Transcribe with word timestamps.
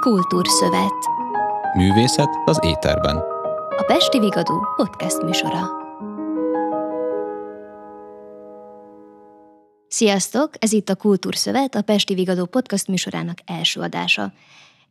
Kultúrszövet. 0.00 0.92
Művészet 1.76 2.28
az 2.44 2.58
éterben. 2.62 3.16
A 3.76 3.84
Pesti 3.86 4.18
Vigadó 4.18 4.66
podcast 4.76 5.22
műsora. 5.22 5.60
Sziasztok! 9.88 10.50
Ez 10.58 10.72
itt 10.72 10.88
a 10.88 10.96
Kultúrszövet, 10.96 11.74
a 11.74 11.82
Pesti 11.82 12.14
Vigadó 12.14 12.44
podcast 12.44 12.88
műsorának 12.88 13.38
első 13.44 13.80
adása. 13.80 14.32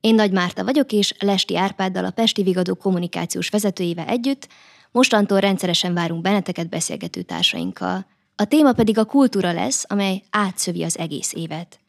Én 0.02 0.16
Nagy 0.16 0.32
Márta 0.32 0.64
vagyok, 0.64 0.92
és 0.92 1.16
Lesti 1.20 1.58
Árpáddal 1.58 2.06
a 2.06 2.12
Pesti 2.12 2.44
Vigadó 2.44 2.76
kommunikációs 2.76 3.50
vezetőjével 3.50 4.08
együtt 4.08 4.48
mostantól 4.92 5.40
rendszeresen 5.40 5.94
várunk 5.94 6.22
benneteket 6.22 6.70
beszélgető 6.70 7.22
társainkkal. 7.22 8.06
A 8.42 8.46
téma 8.46 8.74
pedig 8.74 8.98
a 8.98 9.06
kultúra 9.06 9.54
lesz, 9.54 9.86
amely 9.88 10.24
átszövi 10.30 10.84
az 10.84 10.98
egész 10.98 11.34
évet. 11.34 11.80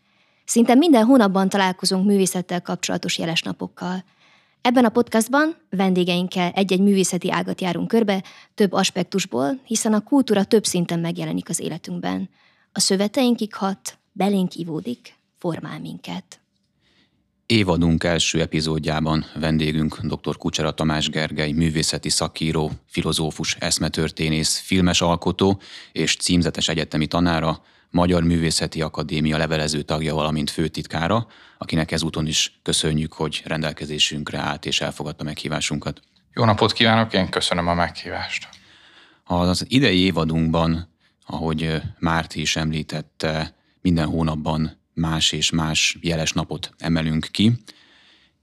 Szinte 0.44 0.74
minden 0.74 1.04
hónapban 1.04 1.48
találkozunk 1.48 2.06
művészettel 2.06 2.62
kapcsolatos 2.62 3.18
jeles 3.18 3.42
napokkal. 3.42 4.04
Ebben 4.60 4.84
a 4.84 4.88
podcastban 4.88 5.56
vendégeinkkel 5.70 6.50
egy-egy 6.54 6.80
művészeti 6.80 7.30
ágat 7.30 7.60
járunk 7.60 7.88
körbe, 7.88 8.22
több 8.54 8.72
aspektusból, 8.72 9.60
hiszen 9.64 9.92
a 9.92 10.00
kultúra 10.00 10.44
több 10.44 10.64
szinten 10.64 11.00
megjelenik 11.00 11.48
az 11.48 11.60
életünkben. 11.60 12.28
A 12.72 12.80
szöveteinkig 12.80 13.54
hat, 13.54 13.98
belénk 14.12 14.54
ivódik, 14.54 15.14
formál 15.38 15.80
minket. 15.80 16.41
Évadunk 17.46 18.04
első 18.04 18.40
epizódjában 18.40 19.24
vendégünk 19.34 19.98
dr. 20.00 20.36
Kucsera 20.36 20.70
Tamás 20.70 21.08
Gergely, 21.08 21.52
művészeti 21.52 22.08
szakíró, 22.08 22.70
filozófus, 22.86 23.56
eszmetörténész, 23.60 24.58
filmes 24.58 25.00
alkotó 25.00 25.60
és 25.92 26.16
címzetes 26.16 26.68
egyetemi 26.68 27.06
tanára, 27.06 27.62
Magyar 27.90 28.22
Művészeti 28.22 28.82
Akadémia 28.82 29.36
levelező 29.36 29.82
tagja, 29.82 30.14
valamint 30.14 30.50
főtitkára, 30.50 31.26
akinek 31.58 31.92
ezúton 31.92 32.26
is 32.26 32.60
köszönjük, 32.62 33.12
hogy 33.12 33.42
rendelkezésünkre 33.44 34.38
állt 34.38 34.66
és 34.66 34.80
elfogadta 34.80 35.24
meghívásunkat. 35.24 36.00
Jó 36.32 36.44
napot 36.44 36.72
kívánok, 36.72 37.12
én 37.12 37.28
köszönöm 37.28 37.68
a 37.68 37.74
meghívást. 37.74 38.48
Az 39.24 39.64
idei 39.68 39.98
évadunkban, 39.98 40.88
ahogy 41.26 41.80
Márti 41.98 42.40
is 42.40 42.56
említette, 42.56 43.54
minden 43.80 44.06
hónapban 44.06 44.81
más 44.94 45.32
és 45.32 45.50
más 45.50 45.98
jeles 46.00 46.32
napot 46.32 46.72
emelünk 46.78 47.28
ki, 47.30 47.52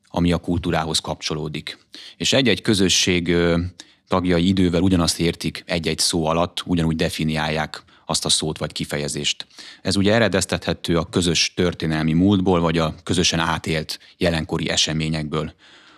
ami 0.07 0.31
a 0.31 0.37
kultúrához 0.37 0.99
kapcsolódik. 0.99 1.77
És 2.17 2.33
egy-egy 2.33 2.61
közösség 2.61 3.35
tagjai 4.07 4.47
idővel 4.47 4.81
ugyanazt 4.81 5.19
értik 5.19 5.63
egy-egy 5.65 5.99
szó 5.99 6.25
alatt, 6.25 6.63
ugyanúgy 6.65 6.95
definiálják 6.95 7.83
azt 8.05 8.25
a 8.25 8.29
szót 8.29 8.57
vagy 8.57 8.71
kifejezést. 8.71 9.47
Ez 9.81 9.95
ugye 9.95 10.13
eredeztethető 10.13 10.97
a 10.97 11.09
közös 11.09 11.53
történelmi 11.55 12.13
múltból, 12.13 12.59
vagy 12.59 12.77
a 12.77 12.95
közösen 13.03 13.39
átélt 13.39 13.99
jelenkori 14.17 14.69
eseményekből. 14.69 15.53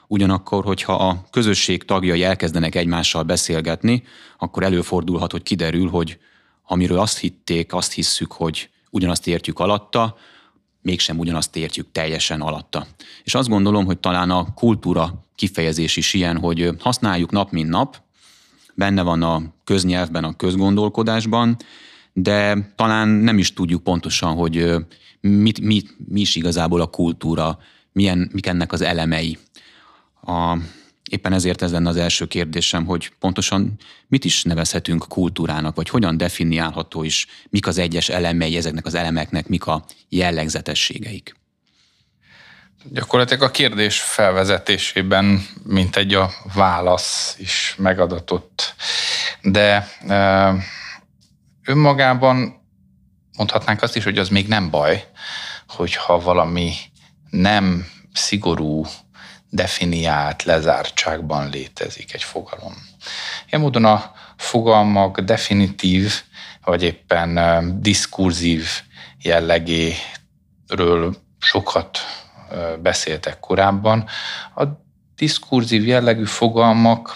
Ugyanakkor, 0.08 0.64
hogyha 0.64 0.94
a 0.94 1.26
közösség 1.30 1.84
tagjai 1.84 2.24
elkezdenek 2.24 2.76
egymással 2.76 3.24
beszélgetni, 3.24 4.04
akkor 4.38 4.64
előfordulhat, 4.64 5.32
hogy 5.32 5.44
kiderül, 5.44 5.90
hogy 5.90 6.18
amiről 6.64 7.00
azt 7.00 7.18
hitték, 7.18 7.74
azt 7.74 7.94
hisszük, 7.94 8.32
hogy 8.32 8.70
ugyanazt 8.90 9.28
értjük 9.28 9.60
alatta, 9.60 10.18
mégsem 10.82 11.20
ugyanazt 11.20 11.56
értjük 11.56 11.92
teljesen 11.92 12.42
alatta. 12.42 12.88
És 13.24 13.36
azt 13.36 13.50
gondolom, 13.50 13.86
hogy 13.86 13.98
talán 13.98 14.30
a 14.30 14.54
kultúra 14.54 15.26
kifejezés 15.36 15.98
is 15.98 16.14
ilyen, 16.14 16.38
hogy 16.38 16.70
használjuk 16.80 17.32
nap 17.32 17.52
mint 17.52 17.70
nap, 17.70 18.02
benne 18.74 19.02
van 19.02 19.24
a 19.24 19.42
köznyelvben, 19.64 20.24
a 20.24 20.36
közgondolkodásban, 20.36 21.58
de 22.14 22.72
talán 22.76 23.08
nem 23.08 23.38
is 23.38 23.54
tudjuk 23.54 23.84
pontosan, 23.84 24.36
hogy 24.36 24.76
mit, 25.20 25.62
mit, 25.62 25.96
mi 26.08 26.20
is 26.20 26.36
igazából 26.36 26.82
a 26.82 26.88
kultúra, 26.90 27.60
milyen, 27.92 28.30
mik 28.34 28.46
ennek 28.46 28.72
az 28.72 28.82
elemei. 28.82 29.38
A, 30.22 30.58
éppen 31.12 31.34
ezért 31.34 31.62
ez 31.62 31.72
lenne 31.72 31.90
az 31.90 31.96
első 31.96 32.26
kérdésem, 32.26 32.86
hogy 32.86 33.12
pontosan 33.20 33.78
mit 34.08 34.26
is 34.26 34.44
nevezhetünk 34.44 35.06
kultúrának, 35.08 35.76
vagy 35.76 35.90
hogyan 35.90 36.18
definiálható 36.18 37.04
is, 37.04 37.28
mik 37.50 37.68
az 37.68 37.78
egyes 37.78 38.10
elemei 38.10 38.58
ezeknek 38.58 38.86
az 38.86 38.94
elemeknek, 38.94 39.48
mik 39.48 39.66
a 39.66 39.86
jellegzetességeik. 40.10 41.36
Gyakorlatilag 42.84 43.44
a 43.44 43.52
kérdés 43.52 44.02
felvezetésében, 44.02 45.46
mint 45.64 45.96
egy 45.96 46.14
a 46.14 46.30
válasz 46.54 47.36
is 47.40 47.76
megadatott. 47.78 48.76
De 49.42 49.88
önmagában 51.66 52.62
mondhatnánk 53.38 53.82
azt 53.82 53.96
is, 53.96 54.04
hogy 54.04 54.18
az 54.18 54.30
még 54.30 54.48
nem 54.48 54.70
baj, 54.70 55.08
hogyha 55.68 56.20
valami 56.20 56.74
nem 57.30 57.86
szigorú, 58.14 58.86
definiált 59.52 60.44
lezártságban 60.44 61.50
létezik 61.50 62.14
egy 62.14 62.24
fogalom. 62.24 62.74
Ilyen 63.50 63.62
módon 63.62 63.86
a 63.86 64.12
fogalmak 64.38 65.20
definitív, 65.20 66.14
vagy 66.64 66.84
éppen 66.84 67.40
diskurzív 67.82 68.68
jellegéről 69.22 71.16
sokat 71.40 71.98
beszéltek 72.82 73.40
korábban. 73.40 74.08
A 74.56 74.64
diskurzív 75.16 75.88
jellegű 75.88 76.26
fogalmak 76.26 77.16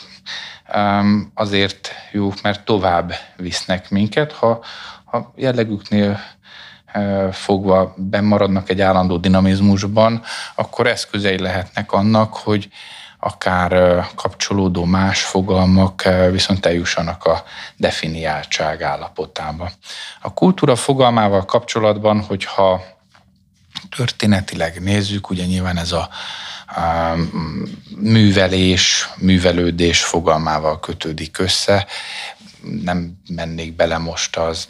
azért 1.33 1.91
jók, 2.11 2.41
mert 2.41 2.65
tovább 2.65 3.13
visznek 3.37 3.89
minket, 3.89 4.31
ha, 4.31 4.63
ha 5.05 5.33
jellegüknél 5.35 6.19
fogva 7.31 7.93
bemaradnak 7.97 8.69
egy 8.69 8.81
állandó 8.81 9.17
dinamizmusban, 9.17 10.21
akkor 10.55 10.87
eszközei 10.87 11.39
lehetnek 11.39 11.91
annak, 11.91 12.33
hogy 12.33 12.69
akár 13.19 14.03
kapcsolódó 14.15 14.83
más 14.83 15.23
fogalmak 15.23 16.03
viszont 16.31 16.65
eljussanak 16.65 17.25
a 17.25 17.43
definiáltság 17.77 18.81
állapotába. 18.81 19.71
A 20.21 20.33
kultúra 20.33 20.75
fogalmával 20.75 21.45
kapcsolatban, 21.45 22.21
hogyha 22.21 22.83
történetileg 23.95 24.81
nézzük, 24.81 25.29
ugye 25.29 25.45
nyilván 25.45 25.77
ez 25.77 25.91
a 25.91 26.09
művelés, 27.99 29.09
művelődés 29.15 30.03
fogalmával 30.03 30.79
kötődik 30.79 31.39
össze. 31.39 31.85
Nem 32.83 33.17
mennék 33.29 33.75
bele 33.75 33.97
most 33.97 34.37
az 34.37 34.67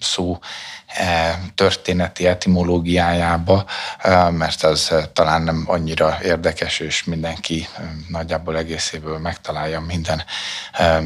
szó 0.00 0.38
e, 0.86 1.40
történeti 1.54 2.26
etimológiájába, 2.26 3.64
e, 3.98 4.30
mert 4.30 4.62
az 4.62 4.94
talán 5.12 5.42
nem 5.42 5.64
annyira 5.66 6.18
érdekes, 6.22 6.78
és 6.78 7.04
mindenki 7.04 7.66
e, 7.76 7.94
nagyjából 8.08 8.56
egészéből 8.56 9.18
megtalálja 9.18 9.80
minden 9.80 10.22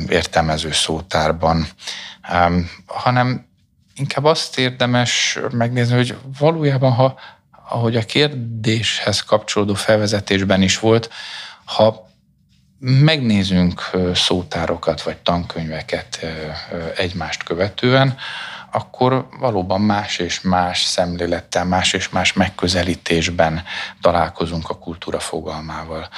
értelmező 0.08 0.72
szótárban, 0.72 1.66
hanem 2.86 3.46
inkább 3.94 4.24
azt 4.24 4.58
érdemes 4.58 5.38
megnézni, 5.50 5.94
hogy 5.94 6.16
valójában, 6.38 6.92
ha 6.92 7.18
ahogy 7.68 7.96
a 7.96 8.04
kérdéshez 8.04 9.20
kapcsolódó 9.20 9.74
felvezetésben 9.74 10.62
is 10.62 10.78
volt, 10.78 11.10
ha 11.64 12.08
megnézünk 12.84 13.90
szótárokat 14.14 15.02
vagy 15.02 15.16
tankönyveket 15.16 16.26
egymást 16.96 17.42
követően, 17.42 18.16
akkor 18.70 19.28
valóban 19.38 19.80
más 19.80 20.18
és 20.18 20.40
más 20.40 20.82
szemlélettel, 20.82 21.64
más 21.64 21.92
és 21.92 22.08
más 22.08 22.32
megközelítésben 22.32 23.64
találkozunk 24.00 24.70
a 24.70 24.78
kultúra 24.78 25.20
fogalmával. 25.20 26.08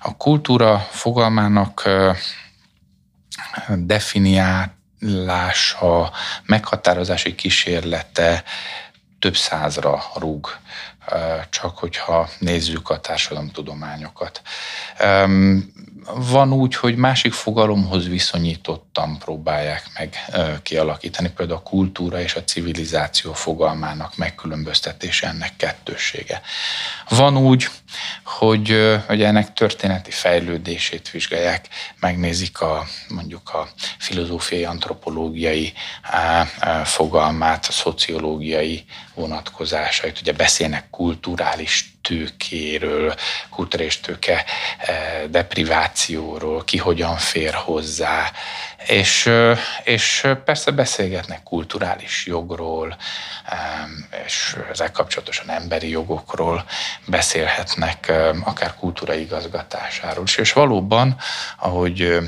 A 0.00 0.16
kultúra 0.16 0.78
fogalmának 0.90 1.88
definiálása, 3.68 4.72
meghatározási 6.46 7.34
kísérlete 7.34 8.44
több 9.18 9.36
százra 9.36 10.02
rúg 10.14 10.58
csak 11.50 11.78
hogyha 11.78 12.28
nézzük 12.38 12.90
a 12.90 13.00
társadalomtudományokat. 13.00 14.42
Van 16.06 16.52
úgy, 16.52 16.74
hogy 16.74 16.96
másik 16.96 17.32
fogalomhoz 17.32 18.08
viszonyítottan 18.08 19.18
próbálják 19.18 19.86
meg 19.98 20.16
kialakítani, 20.62 21.30
például 21.30 21.58
a 21.58 21.62
kultúra 21.62 22.20
és 22.20 22.34
a 22.34 22.44
civilizáció 22.44 23.32
fogalmának 23.32 24.16
megkülönböztetése 24.16 25.26
ennek 25.26 25.56
kettőssége. 25.56 26.40
Van 27.08 27.36
úgy, 27.36 27.68
hogy, 28.24 28.98
hogy 29.06 29.22
ennek 29.22 29.52
történeti 29.52 30.10
fejlődését 30.10 31.10
vizsgálják, 31.10 31.68
megnézik 32.00 32.60
a 32.60 32.84
mondjuk 33.08 33.54
a 33.54 33.68
filozófiai, 33.98 34.64
antropológiai 34.64 35.72
fogalmát, 36.84 37.66
a 37.68 37.72
szociológiai 37.72 38.84
vonatkozásait, 39.14 40.20
ugye 40.20 40.32
beszélnek 40.32 40.90
kulturális 40.90 41.93
tőkéről, 42.04 43.14
tőke 44.02 44.44
deprivációról, 45.28 46.64
ki 46.64 46.78
hogyan 46.78 47.16
fér 47.16 47.54
hozzá, 47.54 48.32
és, 48.86 49.30
és 49.82 50.26
persze 50.44 50.70
beszélgetnek 50.70 51.42
kulturális 51.42 52.26
jogról, 52.26 52.96
és 54.26 54.56
ezzel 54.70 54.90
kapcsolatosan 54.90 55.50
emberi 55.50 55.88
jogokról 55.88 56.64
beszélhetnek, 57.06 58.12
akár 58.44 58.74
kultúra 58.74 59.14
igazgatásáról. 59.14 60.24
És 60.36 60.52
valóban, 60.52 61.16
ahogy 61.58 62.18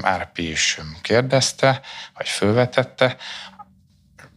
Árpi 0.00 0.50
is 0.50 0.78
kérdezte, 1.02 1.80
vagy 2.14 2.28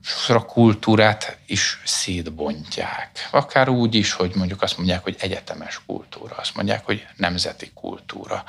felvetette, 0.10 0.48
a 0.48 0.54
kultúrát 0.54 1.38
is 1.46 1.82
szétbontják. 1.86 3.28
Akár 3.32 3.70
úgy 3.70 3.96
is, 3.96 4.12
hogy 4.12 4.32
mondjuk 4.36 4.62
azt 4.62 4.78
mondják, 4.78 5.04
hogy 5.04 5.16
egyetemes 5.20 5.82
kultúra, 5.86 6.36
azt 6.36 6.56
mondják, 6.56 6.86
hogy 6.86 7.08
nemzeti 7.16 7.72
kultúra. 7.74 8.44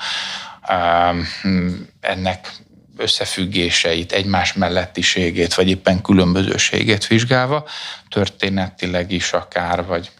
Ennek 2.00 2.52
összefüggéseit, 2.96 4.12
egymás 4.12 4.52
mellettiségét, 4.52 5.54
vagy 5.54 5.68
éppen 5.68 6.02
különbözőségét 6.02 7.06
vizsgálva, 7.06 7.68
történetileg 8.08 9.10
is 9.10 9.32
akár, 9.32 9.84
vagy 9.84 10.10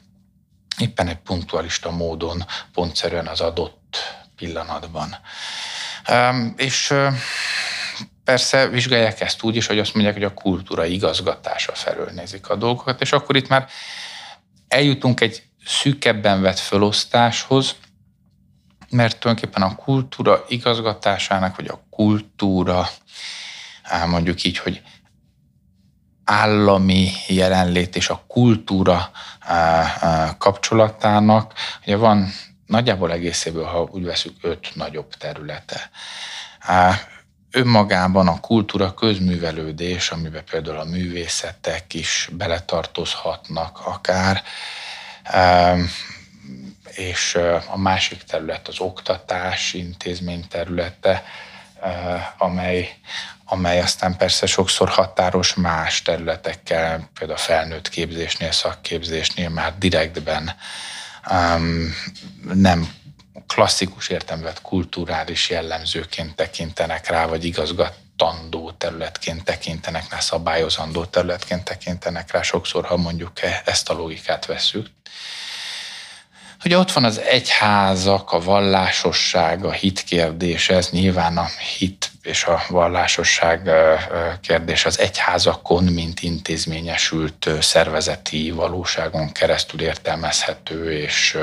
éppen 0.79 1.09
egy 1.09 1.17
punktualista 1.17 1.91
módon, 1.91 2.45
pontszerűen 2.73 3.27
az 3.27 3.41
adott 3.41 3.97
pillanatban. 4.37 5.17
És 6.57 6.95
persze 8.25 8.69
vizsgálják 8.69 9.21
ezt 9.21 9.43
úgy 9.43 9.57
is, 9.57 9.67
hogy 9.67 9.79
azt 9.79 9.95
mondják, 9.95 10.15
hogy 10.15 10.25
a 10.25 10.35
kultúra 10.35 10.85
igazgatása 10.85 11.75
felől 11.75 12.11
nézik 12.15 12.49
a 12.49 12.57
dolgokat, 12.57 13.01
és 13.01 13.13
akkor 13.13 13.37
itt 13.37 13.49
már 13.49 13.69
eljutunk 14.69 15.21
egy 15.21 15.43
szűkebben 15.65 16.43
vett 16.43 16.59
felosztáshoz, 16.59 17.77
mert 18.91 19.19
tulajdonképpen 19.19 19.63
a 19.63 19.75
kultúra 19.75 20.45
igazgatásának, 20.49 21.57
vagy 21.57 21.67
a 21.67 21.83
kultúra, 21.91 22.89
mondjuk 24.07 24.45
így, 24.45 24.59
hogy 24.59 24.83
állami 26.25 27.11
jelenlét 27.29 27.97
és 27.97 28.09
a 28.09 28.25
kultúra 28.27 29.11
kapcsolatának, 30.39 31.53
ugye 31.83 31.97
van 31.97 32.33
nagyjából 32.67 33.13
egészéből, 33.13 33.65
ha 33.65 33.89
úgy 33.91 34.05
veszük, 34.05 34.37
öt 34.41 34.71
nagyobb 34.75 35.15
területe. 35.15 35.91
Önmagában 37.53 38.29
a 38.29 38.41
kultúra 38.41 38.95
közművelődés, 38.95 40.11
amiben 40.11 40.45
például 40.51 40.79
a 40.79 40.85
művészetek 40.85 41.95
is 41.95 42.29
beletartozhatnak 42.33 43.81
akár, 43.85 44.43
és 46.91 47.39
a 47.67 47.79
másik 47.79 48.23
terület 48.23 48.69
az 48.69 48.81
oktatás 48.81 49.73
intézmény 49.73 50.49
területe, 50.49 51.25
amely, 52.39 52.97
amely 53.45 53.81
aztán 53.81 54.17
persze 54.17 54.47
sokszor 54.47 54.89
határos 54.89 55.55
más 55.55 56.03
területekkel, 56.03 57.09
például 57.19 57.39
a 57.39 57.43
felnőtt 57.43 57.89
képzésnél, 57.89 58.53
szakképzésnél 58.53 59.49
már 59.49 59.79
direktben 59.79 60.55
um, 61.31 61.95
nem 62.55 63.00
klasszikus 63.55 64.09
értelmet 64.09 64.63
kulturális 64.63 65.51
jellemzőként 65.51 66.35
tekintenek 66.35 67.09
rá, 67.09 67.27
vagy 67.27 67.45
igazgatandó 67.45 68.71
területként 68.71 69.45
tekintenek 69.45 70.11
rá, 70.11 70.21
szabályozandó 70.21 71.05
területként 71.05 71.65
tekintenek 71.65 72.33
rá, 72.33 72.43
sokszor, 72.43 72.85
ha 72.85 72.97
mondjuk 72.97 73.43
e, 73.43 73.63
ezt 73.65 73.89
a 73.91 73.95
logikát 73.95 74.47
veszük. 74.47 74.87
Ugye 76.65 76.79
ott 76.79 76.93
van 76.93 77.05
az 77.05 77.19
egyházak, 77.19 78.33
a 78.33 78.41
vallásosság, 78.41 79.65
a 79.65 79.73
hit 79.73 80.05
kérdése, 80.05 80.75
ez 80.75 80.91
nyilván 80.91 81.37
a 81.37 81.47
hit 81.79 82.10
és 82.23 82.45
a 82.45 82.63
vallásosság 82.69 83.71
kérdés 84.41 84.85
az 84.85 84.99
egyházakon, 84.99 85.85
mint 85.85 86.21
intézményesült 86.21 87.51
szervezeti 87.61 88.51
valóságon 88.51 89.33
keresztül 89.33 89.81
értelmezhető, 89.81 90.93
és 90.93 91.39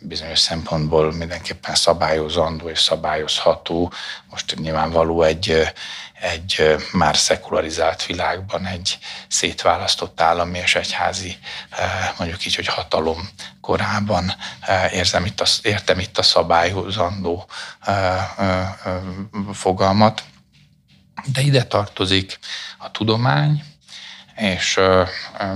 bizonyos 0.00 0.38
szempontból 0.38 1.12
mindenképpen 1.12 1.74
szabályozandó 1.74 2.68
és 2.68 2.80
szabályozható. 2.80 3.92
Most 4.30 4.54
nyilvánvaló 4.58 5.22
egy 5.22 5.72
egy 6.20 6.76
már 6.92 7.16
szekularizált 7.16 8.06
világban 8.06 8.66
egy 8.66 8.98
szétválasztott 9.28 10.20
állami 10.20 10.58
és 10.58 10.74
egyházi, 10.74 11.38
mondjuk 12.18 12.46
így, 12.46 12.54
hogy 12.54 12.66
hatalom 12.66 13.28
korában 13.60 14.32
érzem 14.92 15.24
itt 15.24 15.40
a, 15.40 15.46
értem 15.62 15.98
itt 15.98 16.18
a 16.18 16.22
szabályozandó 16.22 17.48
fogalmat. 19.52 20.24
De 21.32 21.40
ide 21.40 21.64
tartozik 21.64 22.38
a 22.78 22.90
tudomány, 22.90 23.64
és 24.36 24.80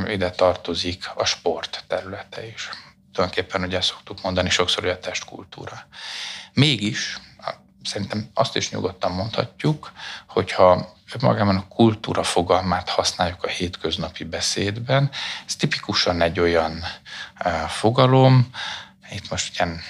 ide 0.07 0.31
tartozik 0.31 1.11
a 1.15 1.25
sport 1.25 1.85
területe 1.87 2.47
is. 2.47 2.69
Tulajdonképpen 3.13 3.63
ugye 3.63 3.81
szoktuk 3.81 4.23
mondani 4.23 4.51
sokszor, 4.51 4.83
hogy 4.83 4.93
a 4.93 4.99
testkultúra. 4.99 5.87
Mégis 6.53 7.19
szerintem 7.85 8.31
azt 8.35 8.57
is 8.57 8.71
nyugodtan 8.71 9.13
mondhatjuk, 9.13 9.93
hogyha 10.27 10.95
magában 11.21 11.57
a 11.57 11.69
kultúra 11.69 12.23
fogalmát 12.23 12.89
használjuk 12.89 13.45
a 13.45 13.49
hétköznapi 13.49 14.25
beszédben, 14.25 15.11
ez 15.47 15.57
tipikusan 15.57 16.21
egy 16.21 16.41
olyan 16.41 16.85
fogalom, 17.69 18.51
itt 19.11 19.31
most 19.31 19.55
ilyen 19.59 19.81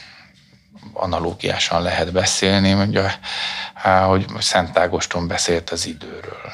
analógiásan 0.92 1.82
lehet 1.82 2.12
beszélni, 2.12 2.72
mondja, 2.72 3.10
hogy 4.06 4.26
Szent 4.38 4.78
Ágoston 4.78 5.26
beszélt 5.28 5.70
az 5.70 5.86
időről. 5.86 6.52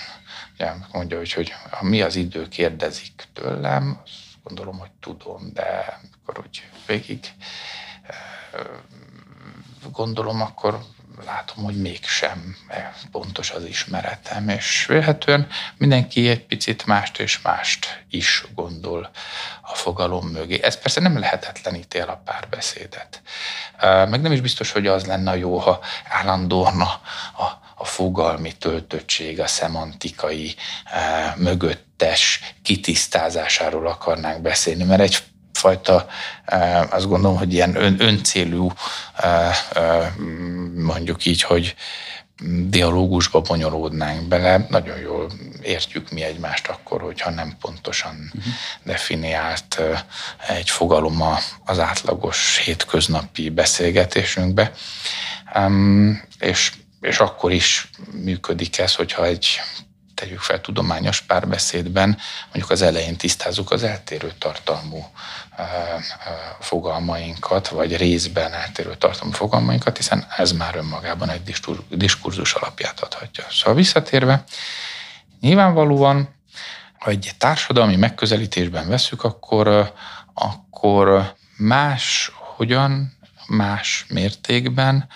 Ugye 0.55 0.73
mondja, 0.93 1.17
hogy, 1.17 1.33
hogy 1.33 1.55
ha 1.71 1.85
mi 1.85 2.03
az 2.03 2.17
idő 2.17 2.49
kérdezik 2.49 3.25
tőlem, 3.33 4.01
azt 4.05 4.13
gondolom, 4.43 4.79
hogy 4.79 4.91
tudom, 5.01 5.51
de 5.53 5.99
amikor 6.03 6.45
úgy 6.47 6.69
végig 6.87 7.33
gondolom, 9.93 10.41
akkor 10.41 10.85
látom, 11.25 11.65
hogy 11.65 11.81
mégsem 11.81 12.57
pontos 13.11 13.51
az 13.51 13.65
ismeretem, 13.65 14.49
és 14.49 14.87
vélhetően 14.87 15.49
mindenki 15.77 16.29
egy 16.29 16.47
picit 16.47 16.87
mást 16.87 17.19
és 17.19 17.41
mást 17.41 18.05
is 18.11 18.45
gondol 18.55 19.11
a 19.63 19.75
fogalom 19.75 20.27
mögé. 20.27 20.63
Ez 20.63 20.81
persze 20.81 21.01
nem 21.01 21.19
lehetetleníti 21.19 21.99
el 21.99 22.09
a 22.09 22.23
párbeszédet. 22.25 23.23
Meg 23.81 24.21
nem 24.21 24.33
is 24.33 24.41
biztos, 24.41 24.73
hogy 24.73 24.87
az 24.87 25.07
lenne 25.07 25.37
jó, 25.37 25.59
ha 25.59 25.81
állandóan 26.09 26.81
a, 26.81 27.01
a, 27.43 27.61
a 27.75 27.85
fogalmi 27.85 28.53
töltöttség, 28.53 29.41
a 29.41 29.47
szemantikai 29.47 30.55
mögöttes 31.37 32.41
kitisztázásáról 32.63 33.87
akarnánk 33.87 34.43
beszélni, 34.43 34.85
mert 34.85 35.01
egy 35.01 35.19
fajta, 35.59 36.07
eh, 36.45 36.93
azt 36.93 37.09
gondolom, 37.09 37.37
hogy 37.37 37.53
ilyen 37.53 37.77
ön, 37.77 37.97
öncélú, 37.99 38.73
eh, 39.17 39.57
eh, 39.73 40.13
mondjuk 40.75 41.25
így, 41.25 41.43
hogy 41.43 41.75
dialógusba 42.69 43.41
bonyolódnánk 43.41 44.29
bele, 44.29 44.67
nagyon 44.69 44.99
jól 44.99 45.31
értjük 45.63 46.11
mi 46.11 46.23
egymást 46.23 46.69
akkor, 46.69 47.01
hogyha 47.01 47.31
nem 47.31 47.57
pontosan 47.61 48.31
uh-huh. 48.35 48.53
definiált 48.83 49.81
egy 50.49 50.71
fogalom 50.71 51.23
az 51.65 51.79
átlagos 51.79 52.61
hétköznapi 52.65 53.51
beszélgetésünkbe. 53.51 54.73
És, 56.39 56.73
és 57.01 57.19
akkor 57.19 57.53
is 57.53 57.91
működik 58.13 58.79
ez, 58.79 58.95
hogyha 58.95 59.25
egy 59.25 59.61
tegyük 60.19 60.41
fel 60.41 60.61
tudományos 60.61 61.21
párbeszédben, 61.21 62.19
mondjuk 62.45 62.71
az 62.71 62.83
elején 62.83 63.17
tisztázzuk 63.17 63.71
az 63.71 63.83
eltérő 63.83 64.33
tartalmú 64.39 65.11
fogalmainkat, 66.61 67.69
vagy 67.69 67.97
részben 67.97 68.53
eltérő 68.53 68.95
tartalmú 68.95 69.33
fogalmainkat, 69.33 69.97
hiszen 69.97 70.27
ez 70.37 70.53
már 70.53 70.77
önmagában 70.77 71.31
egy 71.31 71.55
diskurzus 71.89 72.53
alapját 72.53 73.01
adhatja. 73.01 73.45
Szóval 73.51 73.75
visszatérve, 73.75 74.45
nyilvánvalóan, 75.41 76.35
ha 76.99 77.11
egy 77.11 77.31
társadalmi 77.39 77.97
megközelítésben 77.97 78.89
veszük, 78.89 79.25
akkor, 79.25 79.93
akkor 80.35 81.35
más, 81.57 82.33
hogyan, 82.35 83.19
más 83.47 84.05
mértékben 84.09 85.09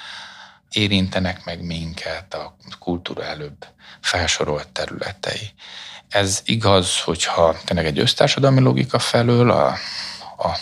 érintenek 0.72 1.44
meg 1.44 1.64
minket 1.64 2.34
a 2.34 2.56
kultúra 2.78 3.24
előbb 3.24 3.66
felsorolt 4.00 4.68
területei. 4.68 5.52
Ez 6.08 6.42
igaz, 6.44 7.00
hogyha 7.00 7.56
tényleg 7.64 7.86
egy 7.86 7.98
össztársadalmi 7.98 8.60
logika 8.60 8.98
felől 8.98 9.50
a, 9.50 9.66
a, 10.36 10.58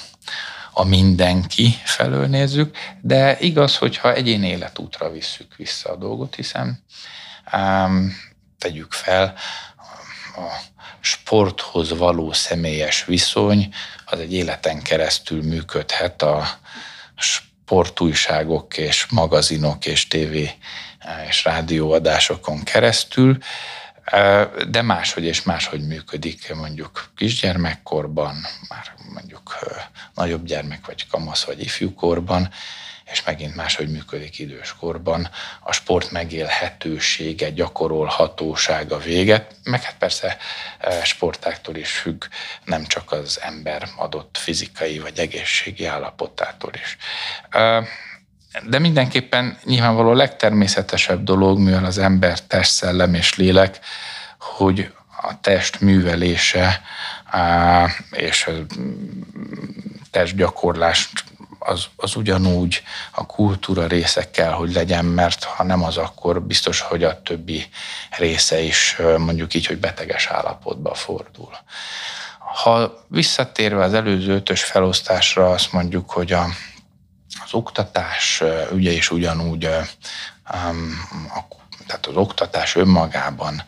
a 0.73 0.85
mindenki 0.85 1.75
felől 1.85 2.26
nézzük, 2.26 2.76
de 3.00 3.38
igaz, 3.38 3.76
hogyha 3.76 4.14
egyén 4.14 4.43
életútra 4.43 5.11
visszük 5.11 5.57
vissza 5.57 5.90
a 5.90 5.97
dolgot, 5.97 6.35
hiszen 6.35 6.85
um, 7.52 8.17
tegyük 8.59 8.93
fel, 8.93 9.35
a 10.37 10.71
sporthoz 11.00 11.99
való 11.99 12.33
személyes 12.33 13.05
viszony 13.05 13.75
az 14.05 14.19
egy 14.19 14.33
életen 14.33 14.83
keresztül 14.83 15.43
működhet 15.43 16.23
a 16.23 16.49
sportújságok 17.71 18.77
és 18.77 19.07
magazinok 19.07 19.87
és 19.87 20.09
tévé 20.09 20.50
és 21.29 21.45
rádióadásokon 21.45 22.62
keresztül, 22.62 23.39
de 24.69 24.83
máshogy 24.83 25.25
és 25.25 25.43
máshogy 25.43 25.87
működik 25.87 26.55
mondjuk 26.55 27.11
kisgyermekkorban, 27.17 28.35
már 28.69 28.95
mondjuk 29.12 29.59
nagyobb 30.15 30.45
gyermek 30.45 30.87
vagy 30.87 31.07
kamasz 31.11 31.45
vagy 31.45 31.61
ifjúkorban, 31.61 32.50
és 33.11 33.23
megint 33.23 33.57
máshogy 33.57 33.90
működik 33.90 34.38
időskorban, 34.38 35.31
a 35.61 35.73
sport 35.73 36.11
megélhetősége, 36.11 37.50
gyakorolhatósága 37.50 38.99
véget, 38.99 39.55
meg 39.64 39.83
hát 39.83 39.97
persze 39.99 40.37
e, 40.79 41.05
sportáktól 41.05 41.76
is 41.76 41.90
függ, 41.90 42.25
nem 42.64 42.85
csak 42.85 43.12
az 43.12 43.40
ember 43.43 43.88
adott 43.97 44.38
fizikai 44.38 44.99
vagy 44.99 45.19
egészségi 45.19 45.85
állapotától 45.85 46.73
is. 46.75 46.97
E, 47.50 47.85
de 48.69 48.79
mindenképpen 48.79 49.59
nyilvánvaló 49.64 50.11
a 50.11 50.14
legtermészetesebb 50.14 51.25
dolog, 51.25 51.59
mivel 51.59 51.85
az 51.85 51.99
ember 51.99 52.40
test, 52.40 52.73
szellem 52.73 53.14
és 53.14 53.37
lélek, 53.37 53.79
hogy 54.38 54.93
a 55.23 55.40
test 55.40 55.81
művelése 55.81 56.83
és 58.11 58.50
testgyakorlást 60.11 61.25
az, 61.71 61.85
az 61.97 62.17
ugyanúgy 62.17 62.83
a 63.11 63.27
kultúra 63.27 63.87
része 63.87 64.31
kell, 64.31 64.50
hogy 64.50 64.73
legyen, 64.73 65.05
mert 65.05 65.45
ha 65.45 65.65
nem 65.65 65.83
az, 65.83 65.97
akkor 65.97 66.43
biztos, 66.43 66.81
hogy 66.81 67.05
a 67.05 67.23
többi 67.23 67.69
része 68.19 68.61
is 68.61 68.97
mondjuk 69.19 69.55
így, 69.55 69.67
hogy 69.67 69.79
beteges 69.79 70.27
állapotba 70.27 70.95
fordul. 70.95 71.57
Ha 72.39 73.05
visszatérve 73.09 73.85
az 73.85 73.95
előző 73.95 74.35
ötös 74.35 74.65
felosztásra 74.65 75.50
azt 75.50 75.73
mondjuk, 75.73 76.11
hogy 76.11 76.33
a, 76.33 76.45
az 77.45 77.55
oktatás 77.55 78.43
ügye 78.73 78.91
is 78.91 79.11
ugyanúgy, 79.11 79.69
tehát 81.87 82.07
az 82.07 82.17
oktatás 82.17 82.77
önmagában 82.77 83.55
a 83.55 83.65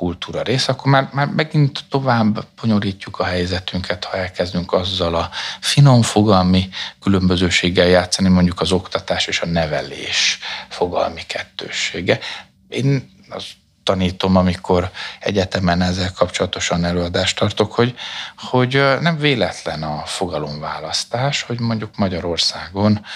kultúra 0.00 0.42
része, 0.42 0.72
akkor 0.72 0.92
már, 0.92 1.08
már 1.12 1.26
megint 1.26 1.84
tovább 1.90 2.46
bonyolítjuk 2.60 3.18
a 3.18 3.24
helyzetünket, 3.24 4.04
ha 4.04 4.16
elkezdünk 4.16 4.72
azzal 4.72 5.14
a 5.14 5.30
finom 5.60 6.02
fogalmi 6.02 6.68
különbözőséggel 7.00 7.86
játszani, 7.86 8.28
mondjuk 8.28 8.60
az 8.60 8.72
oktatás 8.72 9.26
és 9.26 9.40
a 9.40 9.46
nevelés 9.46 10.38
fogalmi 10.68 11.20
kettőssége. 11.26 12.18
Én 12.68 13.10
azt 13.28 13.46
tanítom, 13.82 14.36
amikor 14.36 14.90
egyetemen 15.20 15.82
ezzel 15.82 16.12
kapcsolatosan 16.12 16.84
előadást 16.84 17.38
tartok, 17.38 17.72
hogy, 17.72 17.94
hogy 18.36 18.72
nem 19.00 19.18
véletlen 19.18 19.82
a 19.82 20.02
fogalomválasztás, 20.06 21.42
hogy 21.42 21.60
mondjuk 21.60 21.96
Magyarországon 21.96 23.06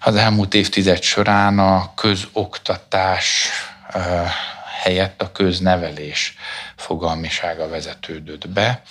az 0.00 0.14
elmúlt 0.14 0.54
évtized 0.54 1.02
során 1.02 1.58
a 1.58 1.94
közoktatás 1.94 3.50
helyett 4.78 5.22
a 5.22 5.32
köznevelés 5.32 6.34
fogalmisága 6.76 7.68
vezetődött 7.68 8.48
be. 8.48 8.82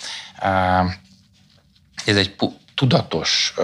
Ez 2.04 2.16
egy 2.16 2.34
tudatos 2.74 3.54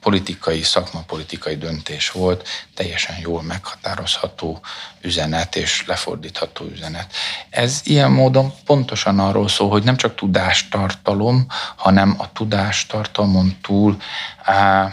politikai, 0.00 0.62
szakmapolitikai 0.62 1.56
döntés 1.56 2.10
volt, 2.10 2.48
teljesen 2.74 3.16
jól 3.20 3.42
meghatározható 3.42 4.60
üzenet 5.00 5.56
és 5.56 5.86
lefordítható 5.86 6.64
üzenet. 6.64 7.14
Ez 7.50 7.80
ilyen 7.84 8.10
módon 8.10 8.52
pontosan 8.64 9.18
arról 9.18 9.48
szól, 9.48 9.68
hogy 9.68 9.82
nem 9.82 9.96
csak 9.96 10.14
tudástartalom, 10.14 11.46
hanem 11.76 12.14
a 12.18 12.32
tudástartalmon 12.32 13.56
túl 13.62 13.96
á, 14.42 14.92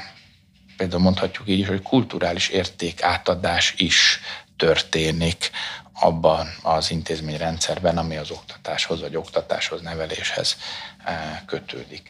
például 0.78 1.02
mondhatjuk 1.02 1.48
így, 1.48 1.68
hogy 1.68 1.82
kulturális 1.82 2.48
értékátadás 2.48 3.74
is 3.78 4.20
történik 4.58 5.52
abban 6.00 6.48
az 6.62 6.92
intézményrendszerben, 6.92 7.98
ami 7.98 8.18
az 8.18 8.32
oktatáshoz 8.32 9.02
vagy 9.02 9.16
oktatáshoz, 9.16 9.82
neveléshez 9.82 10.58
eh, 11.06 11.40
kötődik. 11.46 12.10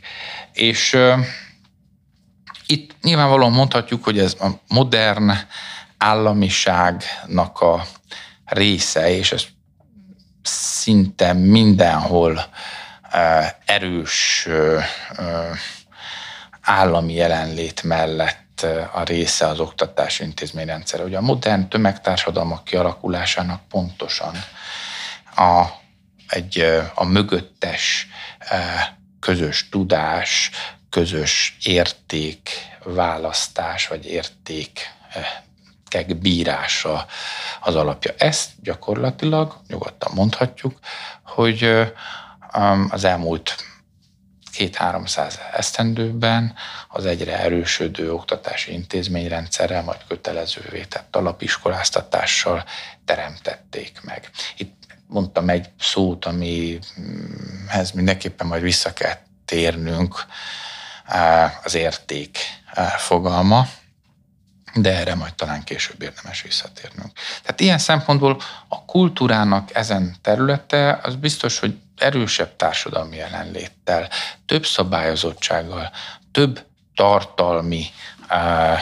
És 0.54 0.98
itt 2.66 2.96
nyilvánvalóan 3.02 3.52
mondhatjuk, 3.52 4.04
hogy 4.04 4.20
ez 4.20 4.36
a 4.40 4.48
modern 4.68 5.32
államiságnak 5.98 7.62
a 7.62 7.86
része, 8.46 9.10
és 9.10 9.32
ez 9.32 9.46
szinte 10.44 11.34
mindenhol 11.34 12.32
uh, 12.34 13.46
erős 13.66 14.48
állami 16.62 17.14
jelenlét 17.14 17.84
mellett 17.84 18.47
a 18.94 19.04
része 19.04 19.48
az 19.48 19.60
oktatási 19.60 20.24
intézményrendszer. 20.24 21.04
Ugye 21.04 21.18
a 21.18 21.22
modern 21.22 21.70
tömegtársadalmak 21.70 22.64
kialakulásának 22.64 23.62
pontosan 23.70 24.36
a, 25.36 25.66
egy, 26.28 26.60
a 26.94 27.04
mögöttes 27.04 28.08
közös 29.20 29.70
tudás, 29.70 30.52
közös 30.90 31.58
érték 31.64 32.50
választás, 32.84 33.88
vagy 33.88 34.06
érték 34.06 34.96
bírása 36.20 37.06
az 37.60 37.76
alapja. 37.76 38.14
Ezt 38.18 38.50
gyakorlatilag 38.62 39.58
nyugodtan 39.68 40.12
mondhatjuk, 40.16 40.80
hogy 41.24 41.92
az 42.90 43.04
elmúlt 43.04 43.56
két-háromszáz 44.58 45.40
esztendőben 45.54 46.56
az 46.88 47.06
egyre 47.06 47.40
erősödő 47.40 48.14
oktatási 48.14 48.74
intézményrendszerrel, 48.74 49.84
majd 49.84 50.00
kötelezővé 50.08 50.84
tett 50.84 51.16
alapiskoláztatással 51.16 52.64
teremtették 53.06 54.00
meg. 54.04 54.30
Itt 54.58 54.84
mondtam 55.08 55.50
egy 55.50 55.70
szót, 55.80 56.26
amihez 56.26 57.92
mindenképpen 57.94 58.48
majd 58.48 58.62
vissza 58.62 58.94
kell 58.94 59.18
térnünk, 59.46 60.26
az 61.64 61.76
érték 61.76 62.38
fogalma, 62.98 63.68
de 64.74 64.98
erre 64.98 65.16
majd 65.16 65.34
talán 65.34 65.64
később 65.64 66.02
érdemes 66.02 66.42
visszatérnünk. 66.42 67.12
Tehát 67.42 67.60
ilyen 67.60 67.78
szempontból 67.78 68.42
a 68.68 68.86
kultúrának 68.86 69.76
ezen 69.76 70.16
területe 70.22 71.00
az 71.04 71.16
biztos, 71.16 71.60
hogy 71.60 71.78
erősebb 71.98 72.56
társadalmi 72.56 73.16
jelenléttel, 73.16 74.10
több 74.46 74.66
szabályozottsággal, 74.66 75.92
több 76.32 76.66
tartalmi 76.96 77.86
uh, 78.30 78.80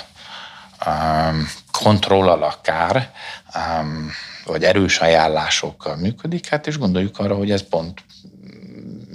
um, 0.85 1.47
kontrollal 1.71 2.43
akár, 2.43 3.11
um, 3.55 4.11
vagy 4.45 4.63
erős 4.63 4.99
ajánlásokkal 4.99 5.95
működik, 5.95 6.47
hát 6.47 6.67
és 6.67 6.77
gondoljuk 6.77 7.19
arra, 7.19 7.35
hogy 7.35 7.51
ez 7.51 7.67
pont 7.69 8.03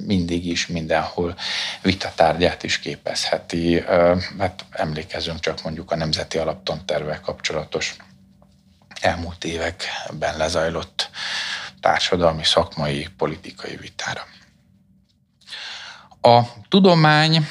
mindig 0.07 0.47
is 0.47 0.67
mindenhol 0.67 1.37
vitatárgyát 1.83 2.63
is 2.63 2.79
képezheti. 2.79 3.81
Hát 4.39 4.65
emlékezünk 4.71 5.41
csak 5.41 5.63
mondjuk 5.63 5.91
a 5.91 5.97
Nemzeti 5.97 6.39
Alaptantervvel 6.39 7.21
kapcsolatos 7.21 7.97
elmúlt 9.01 9.45
években 9.45 10.37
lezajlott 10.37 11.00
társadalmi, 11.81 12.45
szakmai, 12.45 13.07
politikai 13.17 13.77
vitára. 13.77 14.23
A 16.21 16.41
tudomány 16.69 17.47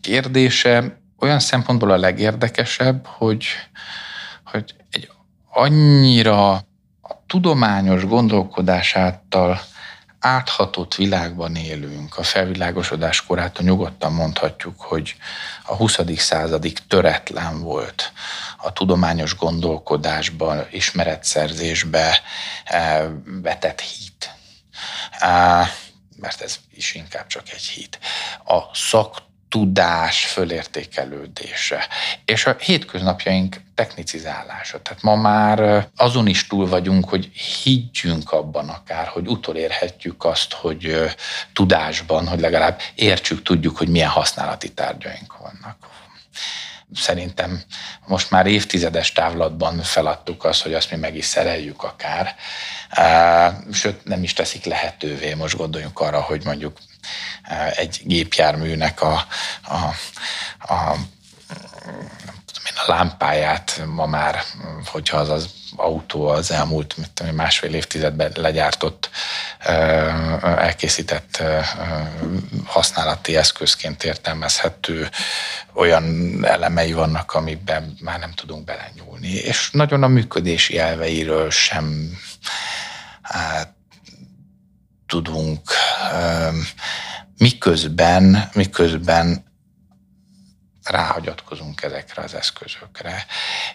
kérdése 0.00 1.00
olyan 1.18 1.40
szempontból 1.40 1.90
a 1.90 1.96
legérdekesebb, 1.96 3.06
hogy, 3.06 3.46
hogy 4.44 4.74
egy 4.90 5.10
annyira 5.50 6.52
a 7.02 7.24
tudományos 7.26 8.06
gondolkodás 8.06 8.96
által 8.96 9.60
áthatott 10.20 10.94
világban 10.94 11.56
élünk, 11.56 12.18
a 12.18 12.22
felvilágosodás 12.22 13.26
korától 13.26 13.64
nyugodtan 13.64 14.12
mondhatjuk, 14.12 14.80
hogy 14.80 15.16
a 15.64 15.74
20. 15.74 15.98
századig 16.16 16.78
töretlen 16.86 17.60
volt 17.60 18.12
a 18.56 18.72
tudományos 18.72 19.36
gondolkodásban, 19.36 20.66
ismeretszerzésbe 20.70 22.20
eh, 22.64 23.06
vetett 23.24 23.80
hit. 23.80 24.30
Eh, 25.18 25.70
mert 26.16 26.40
ez 26.40 26.56
is 26.74 26.94
inkább 26.94 27.26
csak 27.26 27.52
egy 27.52 27.62
hit. 27.62 27.98
A 28.44 28.74
szak 28.74 29.25
tudás 29.48 30.24
fölértékelődése, 30.24 31.86
és 32.24 32.46
a 32.46 32.56
hétköznapjaink 32.58 33.56
technicizálása. 33.74 34.82
Tehát 34.82 35.02
ma 35.02 35.14
már 35.14 35.88
azon 35.96 36.26
is 36.26 36.46
túl 36.46 36.68
vagyunk, 36.68 37.08
hogy 37.08 37.30
higgyünk 37.62 38.32
abban 38.32 38.68
akár, 38.68 39.06
hogy 39.06 39.26
utolérhetjük 39.26 40.24
azt, 40.24 40.52
hogy 40.52 41.14
tudásban, 41.52 42.28
hogy 42.28 42.40
legalább 42.40 42.80
értsük, 42.94 43.42
tudjuk, 43.42 43.76
hogy 43.76 43.88
milyen 43.88 44.08
használati 44.08 44.72
tárgyaink 44.72 45.38
vannak. 45.38 45.76
Szerintem 46.94 47.62
most 48.06 48.30
már 48.30 48.46
évtizedes 48.46 49.12
távlatban 49.12 49.82
feladtuk 49.82 50.44
azt, 50.44 50.62
hogy 50.62 50.74
azt 50.74 50.90
mi 50.90 50.96
meg 50.96 51.16
is 51.16 51.24
szereljük 51.24 51.82
akár. 51.82 52.34
Sőt, 53.72 54.04
nem 54.04 54.22
is 54.22 54.32
teszik 54.32 54.64
lehetővé. 54.64 55.34
Most 55.34 55.56
gondoljunk 55.56 56.00
arra, 56.00 56.20
hogy 56.20 56.44
mondjuk 56.44 56.78
egy 57.74 58.00
gépjárműnek 58.04 59.02
a, 59.02 59.26
a, 59.62 59.74
a 60.74 60.96
a 62.76 62.90
lámpáját 62.92 63.82
ma 63.86 64.06
már, 64.06 64.42
hogyha 64.84 65.16
az 65.16 65.28
az 65.28 65.50
autó 65.76 66.26
az 66.26 66.50
elmúlt 66.50 66.96
mit 66.96 67.32
másfél 67.32 67.74
évtizedben 67.74 68.32
legyártott, 68.34 69.10
elkészített 70.42 71.42
használati 72.64 73.36
eszközként 73.36 74.04
értelmezhető 74.04 75.08
olyan 75.74 76.44
elemei 76.44 76.92
vannak, 76.92 77.32
amiben 77.34 77.96
már 78.00 78.18
nem 78.18 78.32
tudunk 78.32 78.64
belenyúlni. 78.64 79.32
És 79.32 79.70
nagyon 79.72 80.02
a 80.02 80.08
működési 80.08 80.78
elveiről 80.78 81.50
sem 81.50 82.18
hát, 83.22 83.74
tudunk 85.06 85.60
miközben, 87.38 88.50
miközben 88.54 89.44
ráhagyatkozunk 90.82 91.82
ezekre 91.82 92.22
az 92.22 92.34
eszközökre, 92.34 93.26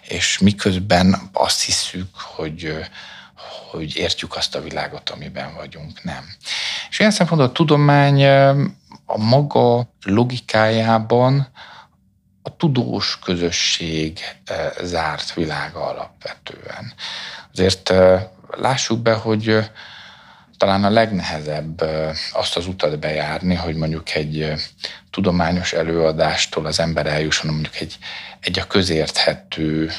és 0.02 0.38
miközben 0.38 1.30
azt 1.32 1.62
hiszük, 1.62 2.14
hogy, 2.14 2.78
hogy 3.70 3.96
értjük 3.96 4.36
azt 4.36 4.54
a 4.54 4.62
világot, 4.62 5.10
amiben 5.10 5.54
vagyunk, 5.54 6.02
nem. 6.02 6.24
És 6.90 6.98
ilyen 6.98 7.10
szempontból 7.10 7.48
a 7.48 7.52
tudomány 7.52 8.24
a 9.06 9.18
maga 9.18 9.92
logikájában 10.04 11.48
a 12.42 12.56
tudós 12.56 13.18
közösség 13.18 14.18
zárt 14.82 15.34
világa 15.34 15.86
alapvetően. 15.86 16.92
Azért 17.52 17.92
lássuk 18.50 18.98
be, 18.98 19.14
hogy 19.14 19.70
talán 20.62 20.84
a 20.84 20.90
legnehezebb 20.90 21.84
azt 22.32 22.56
az 22.56 22.66
utat 22.66 22.98
bejárni, 22.98 23.54
hogy 23.54 23.74
mondjuk 23.74 24.14
egy 24.14 24.52
tudományos 25.10 25.72
előadástól 25.72 26.66
az 26.66 26.80
ember 26.80 27.06
eljusson 27.06 27.50
mondjuk 27.50 27.76
egy, 27.76 27.98
egy 28.40 28.58
a 28.58 28.66
közérthető 28.66 29.90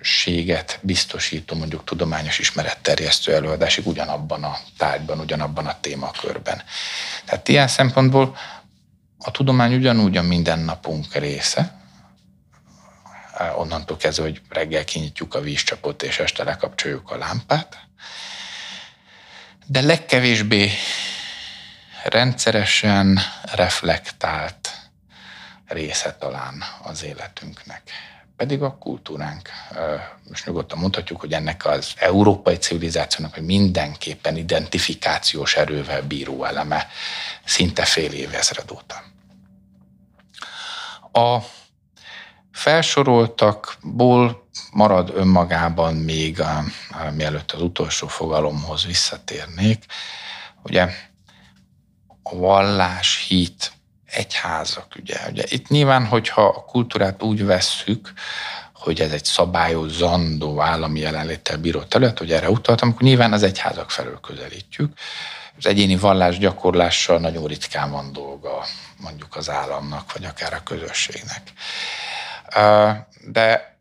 séget 0.00 0.78
biztosító 0.82 1.56
mondjuk 1.56 1.84
tudományos 1.84 2.38
ismeretterjesztő 2.38 3.34
előadásig 3.34 3.86
ugyanabban 3.86 4.44
a 4.44 4.56
tárgyban, 4.78 5.20
ugyanabban 5.20 5.66
a 5.66 5.80
témakörben. 5.80 6.62
Tehát 7.24 7.48
ilyen 7.48 7.68
szempontból 7.68 8.36
a 9.18 9.30
tudomány 9.30 9.74
ugyanúgy 9.74 10.16
a 10.16 10.22
mindennapunk 10.22 11.14
része, 11.14 11.74
onnantól 13.56 13.96
kezdve, 13.96 14.22
hogy 14.22 14.40
reggel 14.48 14.84
kinyitjuk 14.84 15.34
a 15.34 15.40
vízcsapot 15.40 16.02
és 16.02 16.18
este 16.18 16.44
lekapcsoljuk 16.44 17.10
a 17.10 17.16
lámpát, 17.16 17.76
de 19.66 19.80
legkevésbé 19.80 20.70
rendszeresen 22.04 23.18
reflektált 23.54 24.70
része 25.66 26.14
talán 26.14 26.64
az 26.82 27.04
életünknek. 27.04 27.82
Pedig 28.36 28.62
a 28.62 28.76
kultúránk, 28.78 29.50
most 30.28 30.46
nyugodtan 30.46 30.78
mondhatjuk, 30.78 31.20
hogy 31.20 31.32
ennek 31.32 31.66
az 31.66 31.92
európai 31.96 32.56
civilizációnak 32.56 33.34
hogy 33.34 33.44
mindenképpen 33.44 34.36
identifikációs 34.36 35.56
erővel 35.56 36.02
bíró 36.02 36.44
eleme 36.44 36.88
szinte 37.44 37.84
fél 37.84 38.12
évezred 38.12 38.70
óta. 38.70 39.02
A 41.12 41.38
felsoroltakból 42.52 44.46
marad 44.72 45.12
önmagában 45.14 45.94
még, 45.94 46.40
a, 46.40 46.64
mielőtt 47.14 47.52
az 47.52 47.62
utolsó 47.62 48.06
fogalomhoz 48.06 48.86
visszatérnék, 48.86 49.84
ugye 50.62 50.88
a 52.22 52.36
vallás, 52.36 53.24
hit, 53.28 53.72
egyházak, 54.12 54.86
ugye. 55.00 55.16
ugye 55.30 55.44
itt 55.48 55.68
nyilván, 55.68 56.06
hogyha 56.06 56.42
a 56.42 56.64
kultúrát 56.64 57.22
úgy 57.22 57.44
vesszük, 57.44 58.12
hogy 58.72 59.00
ez 59.00 59.12
egy 59.12 59.24
szabályozandó 59.24 60.60
állami 60.60 61.00
jelenléttel 61.00 61.56
bíró 61.56 61.82
terület, 61.82 62.18
hogy 62.18 62.32
erre 62.32 62.50
utaltam, 62.50 62.88
akkor 62.88 63.02
nyilván 63.02 63.32
az 63.32 63.42
egyházak 63.42 63.90
felől 63.90 64.20
közelítjük. 64.20 64.92
Az 65.58 65.66
egyéni 65.66 65.96
vallás 65.96 66.38
gyakorlással 66.38 67.18
nagyon 67.18 67.46
ritkán 67.46 67.90
van 67.90 68.12
dolga 68.12 68.64
mondjuk 68.96 69.36
az 69.36 69.50
államnak, 69.50 70.12
vagy 70.12 70.24
akár 70.24 70.52
a 70.52 70.62
közösségnek. 70.62 71.52
De, 73.26 73.76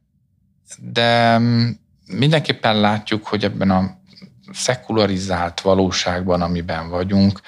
de 0.78 1.38
mindenképpen 2.06 2.80
látjuk, 2.80 3.28
hogy 3.28 3.44
ebben 3.44 3.72
a 3.72 4.00
szekularizált 4.54 5.62
valóságban, 5.62 6.42
amiben 6.42 6.90
vagyunk, 6.90 7.42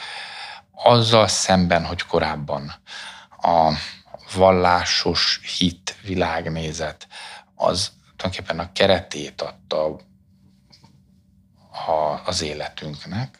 azzal 0.71 1.27
szemben, 1.27 1.86
hogy 1.86 2.01
korábban 2.01 2.73
a 3.41 3.71
vallásos 4.36 5.39
hit, 5.57 5.95
világnézet, 6.03 7.07
az 7.55 7.91
tulajdonképpen 8.15 8.59
a 8.59 8.71
keretét 8.71 9.41
adta 9.41 9.86
a, 11.88 12.21
az 12.25 12.41
életünknek. 12.41 13.38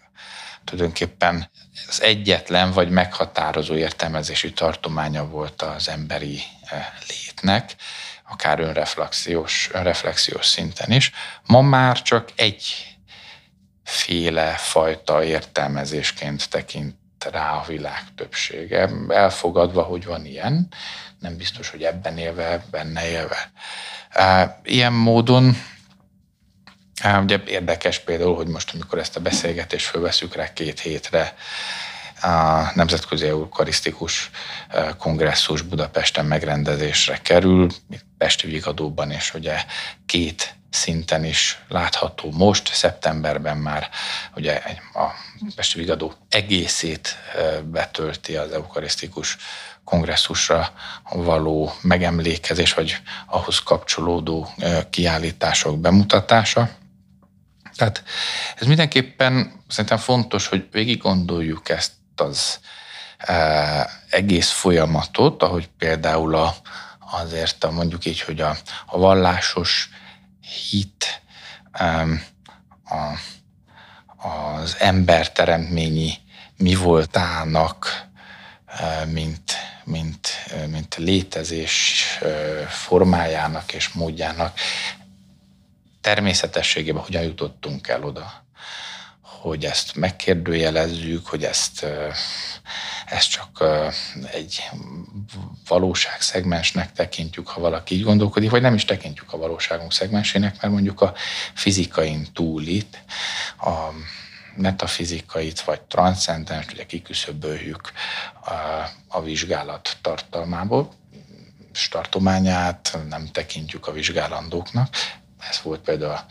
Tulajdonképpen 0.64 1.50
az 1.88 2.02
egyetlen 2.02 2.72
vagy 2.72 2.90
meghatározó 2.90 3.76
értelmezési 3.76 4.54
tartománya 4.54 5.28
volt 5.28 5.62
az 5.62 5.90
emberi 5.90 6.40
létnek, 7.08 7.76
akár 8.30 8.60
önreflexiós, 8.60 9.70
önreflexiós 9.72 10.46
szinten 10.46 10.92
is. 10.92 11.12
Ma 11.46 11.62
már 11.62 12.02
csak 12.02 12.30
egy 12.36 12.96
féle 13.84 14.54
fajta 14.54 15.24
értelmezésként 15.24 16.50
tekint 16.50 16.96
rá 17.32 17.52
a 17.52 17.64
világ 17.68 18.04
többsége, 18.16 18.90
elfogadva, 19.08 19.82
hogy 19.82 20.06
van 20.06 20.26
ilyen, 20.26 20.68
nem 21.20 21.38
biztos, 21.38 21.70
hogy 21.70 21.84
ebben 21.84 22.18
élve, 22.18 22.66
benne 22.72 23.10
élve. 23.10 23.52
Ilyen 24.64 24.94
módon 24.94 25.56
Ugye 27.22 27.44
érdekes 27.46 28.00
például, 28.00 28.36
hogy 28.36 28.48
most, 28.48 28.74
amikor 28.74 29.00
ezt 29.00 29.16
a 29.16 29.20
beszélgetést 29.20 29.86
fölveszük 29.86 30.36
rá 30.36 30.54
két 30.54 30.80
hétre, 30.80 31.36
a 32.24 32.72
Nemzetközi 32.76 33.28
Eukarisztikus 33.28 34.30
Kongresszus 34.98 35.62
Budapesten 35.62 36.26
megrendezésre 36.26 37.18
kerül, 37.18 37.70
Pesti 38.18 38.48
Vigadóban, 38.48 39.12
és 39.12 39.34
ugye 39.34 39.66
két 40.06 40.56
szinten 40.70 41.26
is 41.26 41.60
látható 41.68 42.32
most, 42.32 42.74
szeptemberben 42.74 43.58
már 43.58 43.90
ugye 44.36 44.62
a 44.94 45.08
Pesti 45.56 45.80
Vigadó 45.80 46.14
egészét 46.30 47.18
betölti 47.64 48.36
az 48.36 48.52
eukarisztikus 48.52 49.38
kongresszusra 49.84 50.74
való 51.12 51.74
megemlékezés, 51.82 52.74
vagy 52.74 53.02
ahhoz 53.28 53.60
kapcsolódó 53.60 54.54
kiállítások 54.90 55.80
bemutatása. 55.80 56.70
Tehát 57.76 58.04
ez 58.56 58.68
mindenképpen 58.68 59.64
szerintem 59.68 59.98
fontos, 59.98 60.48
hogy 60.48 60.68
végig 60.72 60.98
gondoljuk 60.98 61.70
ezt 61.70 61.92
az 62.22 62.60
egész 64.10 64.50
folyamatot, 64.50 65.44
ahogy 65.44 65.70
például 65.78 66.36
a, 66.36 66.56
azért 67.00 67.64
a, 67.64 67.72
mondjuk 67.72 68.06
így, 68.06 68.22
hogy 68.22 68.42
a, 68.42 68.58
a 68.86 68.98
vallásos 68.98 69.90
hit, 70.70 71.22
a, 72.86 73.18
az 74.28 74.76
emberteremtményi 74.80 76.14
mi 76.58 76.76
voltának, 76.76 78.08
mint, 79.06 79.54
mint, 79.84 80.28
mint 80.68 80.96
létezés 80.96 82.06
formájának 82.68 83.74
és 83.74 83.90
módjának. 83.90 84.60
Természetességében 86.02 87.04
hogyan 87.04 87.24
jutottunk 87.24 87.88
el 87.88 88.04
oda, 88.04 88.43
hogy 89.44 89.66
ezt 89.66 89.96
megkérdőjelezzük, 89.96 91.28
hogy 91.28 91.44
ezt, 91.44 91.86
ezt 93.06 93.30
csak 93.30 93.64
egy 94.32 94.70
valóságszegmensnek 95.68 96.92
tekintjük, 96.92 97.48
ha 97.48 97.62
valaki 97.62 97.96
így 97.96 98.04
gondolkodik, 98.04 98.50
vagy 98.50 98.62
nem 98.62 98.74
is 98.74 98.86
tekintjük 98.86 99.34
a 99.34 99.38
valóságunk 99.38 99.94
szegmensének, 99.94 100.62
mert 100.62 100.74
mondjuk 100.74 101.02
a 101.02 101.14
fizikain 101.54 102.28
túlit, 102.34 103.04
a 103.60 103.90
metafizikait 104.56 105.62
vagy 105.62 105.82
transzcendens, 105.82 106.66
ugye 106.72 106.86
kiküszöböljük 106.86 107.92
a, 108.46 108.52
a 109.08 109.22
vizsgálat 109.22 109.98
tartalmából, 110.02 110.92
startományát 111.72 112.98
nem 113.10 113.28
tekintjük 113.32 113.88
a 113.88 113.92
vizsgálandóknak, 113.92 114.96
ez 115.50 115.60
volt 115.64 115.80
például 115.80 116.12
a, 116.12 116.26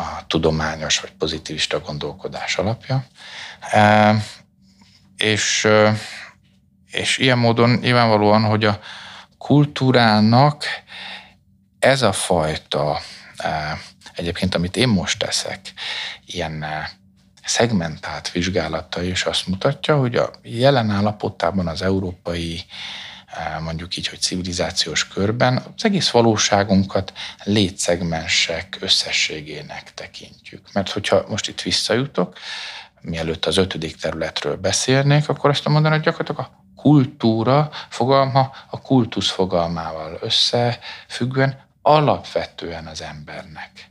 a 0.00 0.26
tudományos 0.26 1.00
vagy 1.00 1.12
pozitivista 1.12 1.80
gondolkodás 1.80 2.56
alapja. 2.56 3.04
E, 3.60 4.14
és, 5.16 5.68
és 6.90 7.18
ilyen 7.18 7.38
módon 7.38 7.70
nyilvánvalóan, 7.70 8.42
hogy 8.42 8.64
a 8.64 8.80
kultúrának 9.38 10.64
ez 11.78 12.02
a 12.02 12.12
fajta, 12.12 13.00
egyébként 14.14 14.54
amit 14.54 14.76
én 14.76 14.88
most 14.88 15.18
teszek, 15.18 15.60
ilyen 16.26 16.64
szegmentált 17.44 18.30
vizsgálata 18.30 19.02
is 19.02 19.24
azt 19.24 19.46
mutatja, 19.46 19.96
hogy 19.96 20.16
a 20.16 20.30
jelen 20.42 20.90
állapotában 20.90 21.68
az 21.68 21.82
európai 21.82 22.64
mondjuk 23.60 23.96
így, 23.96 24.08
hogy 24.08 24.20
civilizációs 24.20 25.08
körben 25.08 25.56
az 25.56 25.84
egész 25.84 26.10
valóságunkat 26.10 27.12
létszegmensek 27.44 28.76
összességének 28.80 29.94
tekintjük. 29.94 30.72
Mert 30.72 30.90
hogyha 30.90 31.24
most 31.28 31.48
itt 31.48 31.60
visszajutok, 31.60 32.38
mielőtt 33.00 33.44
az 33.44 33.56
ötödik 33.56 33.96
területről 33.96 34.56
beszélnék, 34.56 35.28
akkor 35.28 35.50
azt 35.50 35.68
mondani, 35.68 35.94
hogy 35.94 36.04
gyakorlatilag 36.04 36.40
a 36.50 36.64
kultúra 36.76 37.70
fogalma 37.88 38.52
a 38.70 38.80
kultusz 38.80 39.30
fogalmával 39.30 40.18
összefüggően 40.20 41.64
alapvetően 41.82 42.86
az 42.86 43.02
embernek 43.02 43.90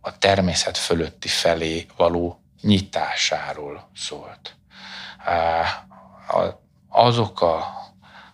a 0.00 0.18
természet 0.18 0.78
fölötti 0.78 1.28
felé 1.28 1.86
való 1.96 2.40
nyitásáról 2.60 3.88
szólt. 3.96 4.56
Azok 6.88 7.40
a, 7.40 7.81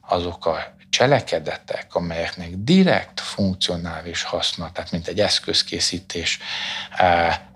azok 0.09 0.47
a 0.47 0.77
cselekedetek, 0.90 1.94
amelyeknek 1.94 2.51
direkt 2.51 3.21
funkcionális 3.21 4.23
haszna, 4.23 4.73
tehát 4.73 4.90
mint 4.90 5.07
egy 5.07 5.21
eszközkészítés 5.21 6.38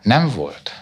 nem 0.02 0.28
volt, 0.28 0.72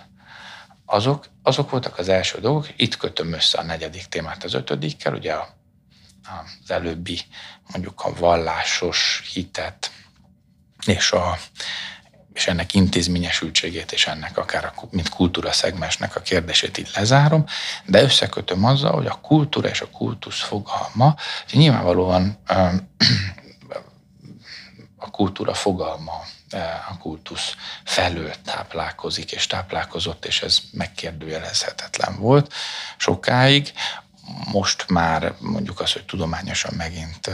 azok, 0.85 1.27
azok 1.43 1.71
voltak 1.71 1.99
az 1.99 2.09
első 2.09 2.41
dolgok. 2.41 2.69
Itt 2.77 2.97
kötöm 2.97 3.33
össze 3.33 3.59
a 3.59 3.63
negyedik 3.63 4.05
témát 4.05 4.45
az 4.45 4.55
ötödikkel, 4.55 5.15
ugye 5.15 5.33
a, 5.33 5.49
az 6.63 6.71
előbbi 6.71 7.21
mondjuk 7.73 8.01
a 8.01 8.13
vallásos 8.15 9.31
hitet 9.33 9.91
és 10.87 11.13
a 11.13 11.39
és 12.41 12.47
ennek 12.47 12.75
intézményesültségét, 12.75 13.93
és 13.93 14.07
ennek 14.07 14.39
akár 14.39 14.65
a, 14.65 14.73
mint 14.91 15.09
kultúra 15.09 15.53
szegmensnek 15.53 16.17
a 16.17 16.21
kérdését 16.21 16.79
így 16.79 16.91
lezárom, 16.95 17.45
de 17.85 18.03
összekötöm 18.03 18.65
azzal, 18.65 18.93
hogy 18.93 19.07
a 19.07 19.19
kultúra 19.23 19.69
és 19.69 19.81
a 19.81 19.91
kultusz 19.91 20.41
fogalma, 20.41 21.15
nyilvánvalóan 21.53 22.39
a 24.97 25.11
kultúra 25.11 25.55
fogalma 25.55 26.13
a 26.89 26.99
kultusz 26.99 27.55
felől 27.85 28.33
táplálkozik 28.45 29.33
és 29.33 29.47
táplálkozott, 29.47 30.25
és 30.25 30.43
ez 30.43 30.59
megkérdőjelezhetetlen 30.73 32.17
volt 32.19 32.53
sokáig. 32.97 33.73
Most 34.53 34.85
már 34.89 35.35
mondjuk 35.39 35.81
az, 35.81 35.93
hogy 35.93 36.05
tudományosan 36.05 36.75
megint 36.77 37.31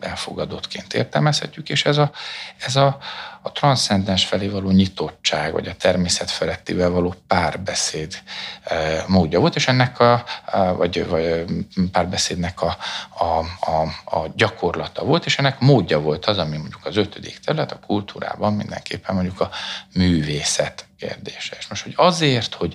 elfogadottként 0.00 0.94
értelmezhetjük, 0.94 1.68
és 1.68 1.84
ez 1.84 1.96
a, 1.96 2.12
ez 2.58 2.76
a, 2.76 2.98
a 3.46 3.52
transzcendens 3.52 4.24
felé 4.24 4.48
való 4.48 4.70
nyitottság, 4.70 5.52
vagy 5.52 5.66
a 5.66 5.74
természet 5.74 6.30
felettivel 6.30 6.90
való 6.90 7.14
párbeszéd 7.26 8.22
e, 8.62 9.04
módja 9.08 9.40
volt, 9.40 9.54
és 9.56 9.68
ennek 9.68 10.00
a, 10.00 10.24
vagy, 10.76 11.06
vagy 11.06 11.44
párbeszédnek 11.92 12.62
a, 12.62 12.76
a, 13.18 13.24
a, 13.70 13.82
a 14.04 14.32
gyakorlata 14.36 15.04
volt, 15.04 15.26
és 15.26 15.38
ennek 15.38 15.58
módja 15.58 16.00
volt 16.00 16.26
az, 16.26 16.38
ami 16.38 16.56
mondjuk 16.56 16.86
az 16.86 16.96
ötödik 16.96 17.38
terület, 17.38 17.72
a 17.72 17.78
kultúrában 17.86 18.52
mindenképpen 18.52 19.14
mondjuk 19.14 19.40
a 19.40 19.50
művészet 19.94 20.86
kérdése. 20.98 21.56
És 21.58 21.66
most, 21.66 21.82
hogy 21.82 21.94
azért, 21.96 22.54
hogy 22.54 22.74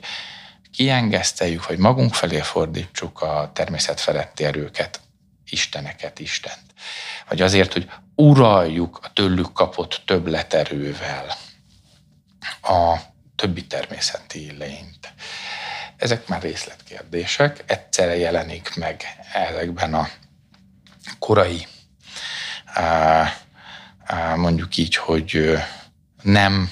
kiengeszteljük, 0.71 1.63
hogy 1.63 1.77
magunk 1.77 2.13
felé 2.13 2.39
fordítsuk 2.39 3.21
a 3.21 3.51
természet 3.53 3.99
feletti 3.99 4.43
erőket, 4.43 4.99
isteneket, 5.49 6.19
Istent. 6.19 6.63
Vagy 7.27 7.41
azért, 7.41 7.73
hogy 7.73 7.89
uraljuk 8.19 8.99
a 9.01 9.13
tőlük 9.13 9.53
kapott 9.53 10.01
többleterővel 10.05 11.35
a 12.61 12.95
többi 13.35 13.67
természeti 13.67 14.55
lényt. 14.57 15.13
Ezek 15.97 16.27
már 16.27 16.41
részletkérdések, 16.41 17.63
egyszerre 17.67 18.17
jelenik 18.17 18.75
meg 18.75 19.03
ezekben 19.33 19.93
a 19.93 20.09
korai, 21.19 21.67
mondjuk 24.35 24.77
így, 24.77 24.95
hogy 24.95 25.57
nem 26.21 26.71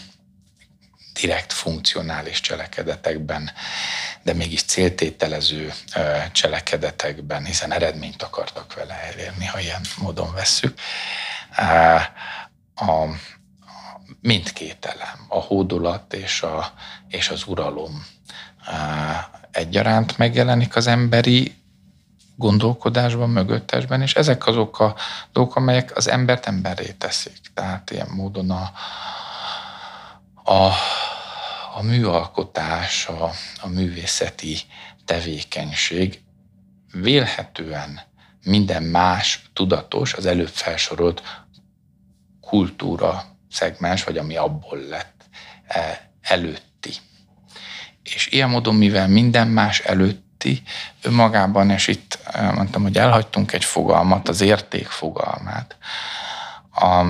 direkt 1.13 1.53
funkcionális 1.53 2.39
cselekedetekben, 2.39 3.51
de 4.23 4.33
mégis 4.33 4.63
céltételező 4.63 5.73
cselekedetekben, 6.31 7.45
hiszen 7.45 7.73
eredményt 7.73 8.23
akartak 8.23 8.73
vele 8.73 8.93
elérni, 8.93 9.45
ha 9.45 9.59
ilyen 9.59 9.81
módon 9.97 10.33
vesszük. 10.33 10.79
A, 12.75 13.05
mindkét 14.21 14.85
elem, 14.85 15.25
a 15.27 15.39
hódolat 15.39 16.13
és, 16.13 16.41
a, 16.41 16.71
és 17.07 17.29
az 17.29 17.43
uralom 17.47 18.05
egyaránt 19.51 20.17
megjelenik 20.17 20.75
az 20.75 20.87
emberi 20.87 21.55
gondolkodásban, 22.35 23.29
mögöttesben, 23.29 24.01
és 24.01 24.15
ezek 24.15 24.47
azok 24.47 24.79
a 24.79 24.95
dolgok, 25.31 25.55
amelyek 25.55 25.95
az 25.95 26.09
embert 26.09 26.45
emberré 26.45 26.91
teszik. 26.91 27.39
Tehát 27.53 27.91
ilyen 27.91 28.09
módon 28.09 28.51
a, 28.51 28.71
a, 30.51 30.71
a 31.75 31.81
műalkotás, 31.81 33.07
a, 33.07 33.31
a 33.61 33.67
művészeti 33.67 34.57
tevékenység 35.05 36.21
vélhetően 36.91 37.99
minden 38.43 38.83
más 38.83 39.49
tudatos, 39.53 40.13
az 40.13 40.25
előbb 40.25 40.47
felsorolt 40.47 41.45
kultúra 42.47 43.23
szegmens, 43.51 44.03
vagy 44.03 44.17
ami 44.17 44.35
abból 44.35 44.79
lett 44.79 45.21
e, 45.67 46.09
előtti. 46.21 46.93
És 48.03 48.27
ilyen 48.27 48.49
módon, 48.49 48.75
mivel 48.75 49.07
minden 49.07 49.47
más 49.47 49.79
előtti, 49.79 50.61
önmagában, 51.01 51.69
és 51.69 51.87
itt 51.87 52.19
e, 52.25 52.51
mondtam, 52.51 52.81
hogy 52.81 52.97
elhagytunk 52.97 53.53
egy 53.53 53.63
fogalmat, 53.63 54.29
az 54.29 54.41
érték 54.41 54.87
fogalmát, 54.87 55.77
a, 56.71 57.05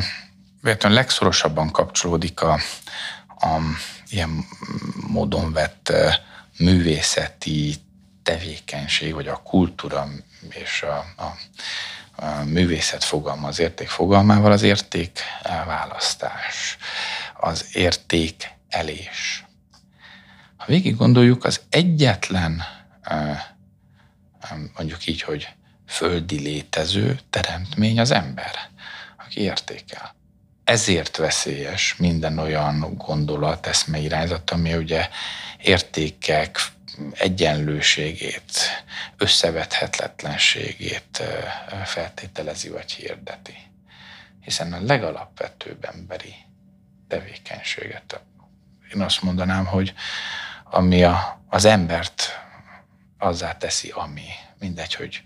legszorosabban 0.81 1.71
kapcsolódik 1.71 2.41
a, 2.41 2.59
a 3.27 3.57
ilyen 4.09 4.45
módon 5.07 5.53
vett 5.53 5.93
művészeti 6.57 7.75
tevékenység, 8.23 9.13
vagy 9.13 9.27
a 9.27 9.41
kultúra 9.43 10.07
és 10.49 10.81
a, 10.81 10.97
a 11.23 11.37
művészet 12.45 13.03
fogalma, 13.03 13.47
az 13.47 13.59
érték 13.59 13.87
fogalmával 13.87 14.51
az 14.51 14.61
érték 14.61 15.19
választás, 15.65 16.77
az 17.33 17.65
érték 17.75 18.51
elés. 18.69 19.45
Ha 20.57 20.65
végig 20.67 20.95
gondoljuk, 20.95 21.43
az 21.43 21.61
egyetlen 21.69 22.63
mondjuk 24.75 25.05
így, 25.05 25.21
hogy 25.21 25.47
földi 25.87 26.39
létező 26.39 27.19
teremtmény 27.29 27.99
az 27.99 28.11
ember, 28.11 28.69
aki 29.17 29.41
értékel 29.41 30.15
ezért 30.67 31.17
veszélyes 31.17 31.95
minden 31.97 32.37
olyan 32.37 32.93
gondolat, 32.97 33.67
eszmeirányzat, 33.67 34.51
ami 34.51 34.73
ugye 34.73 35.09
értékek 35.61 36.59
egyenlőségét, 37.13 38.83
összevethetetlenségét 39.17 41.23
feltételezi 41.85 42.69
vagy 42.69 42.91
hirdeti. 42.91 43.57
Hiszen 44.41 44.73
a 44.73 44.81
legalapvetőbb 44.81 45.85
emberi 45.85 46.35
tevékenységet, 47.07 48.21
én 48.93 49.01
azt 49.01 49.21
mondanám, 49.21 49.65
hogy 49.65 49.93
ami 50.63 51.03
a, 51.03 51.41
az 51.49 51.65
embert 51.65 52.39
azzá 53.17 53.57
teszi, 53.57 53.89
ami, 53.89 54.27
mindegy, 54.59 54.93
hogy 54.93 55.23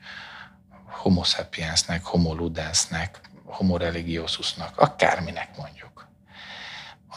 homo 0.85 1.23
sapiensnek, 1.23 2.03
homo 2.03 2.33
ludensnek, 2.33 3.19
homo 3.45 3.77
religiosusnak, 3.77 4.77
akárminek 4.77 5.57
mondjuk. 5.57 6.07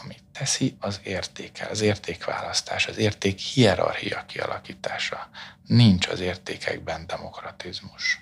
Amit 0.05 0.23
teszi, 0.33 0.75
az 0.79 0.99
értéke, 1.03 1.65
az 1.65 1.81
értékválasztás, 1.81 2.87
az 2.87 2.97
érték 2.97 3.39
hierarchia 3.39 4.23
kialakítása. 4.27 5.29
Nincs 5.67 6.07
az 6.07 6.19
értékekben 6.19 7.07
demokratizmus. 7.07 8.19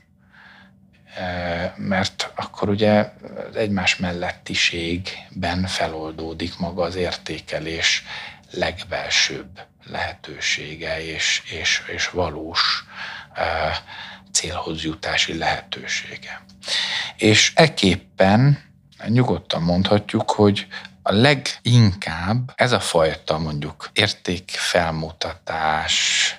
E, 1.16 1.74
mert 1.78 2.32
akkor 2.36 2.70
ugye 2.70 3.14
az 3.50 3.56
egymás 3.56 3.96
mellettiségben 3.96 5.66
feloldódik 5.66 6.58
maga 6.58 6.84
az 6.84 6.96
értékelés 6.96 8.04
legbelsőbb 8.52 9.62
lehetősége 9.86 11.04
és, 11.06 11.42
és, 11.46 11.84
és 11.88 12.10
valós 12.10 12.86
e, 13.34 13.72
célhoz 14.32 14.84
jutási 14.84 15.38
lehetősége. 15.38 16.42
És 17.18 17.52
eképpen 17.56 18.72
nyugodtan 19.08 19.62
mondhatjuk, 19.62 20.32
hogy 20.32 20.68
a 21.04 21.12
leginkább 21.12 22.52
ez 22.56 22.72
a 22.72 22.80
fajta 22.80 23.38
mondjuk 23.38 23.90
értékfelmutatás, 23.94 26.36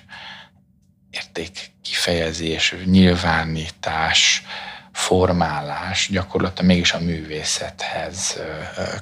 értékkifejezés, 1.09 2.75
nyilvánítás 2.85 4.45
formálás 4.91 6.09
gyakorlatilag 6.11 6.71
mégis 6.71 6.93
a 6.93 6.99
művészethez 6.99 8.39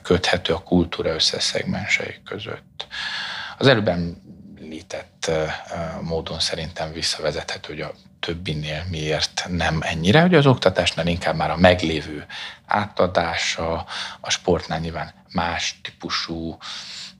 köthető 0.01 0.53
a 0.53 0.63
kultúra 0.63 1.13
összeszegmensei 1.13 2.15
között. 2.25 2.87
Az 3.57 3.67
előbb 3.67 3.89
említett 4.73 5.31
módon 6.01 6.39
szerintem 6.39 6.91
visszavezethető, 6.91 7.73
hogy 7.73 7.81
a 7.81 7.93
többinél 8.19 8.83
miért 8.89 9.45
nem 9.49 9.79
ennyire, 9.81 10.21
hogy 10.21 10.35
az 10.35 10.45
oktatásnál 10.45 11.07
inkább 11.07 11.35
már 11.35 11.51
a 11.51 11.57
meglévő 11.57 12.25
átadása, 12.65 13.85
a 14.19 14.29
sportnál 14.29 14.79
nyilván 14.79 15.13
más 15.31 15.79
típusú 15.81 16.57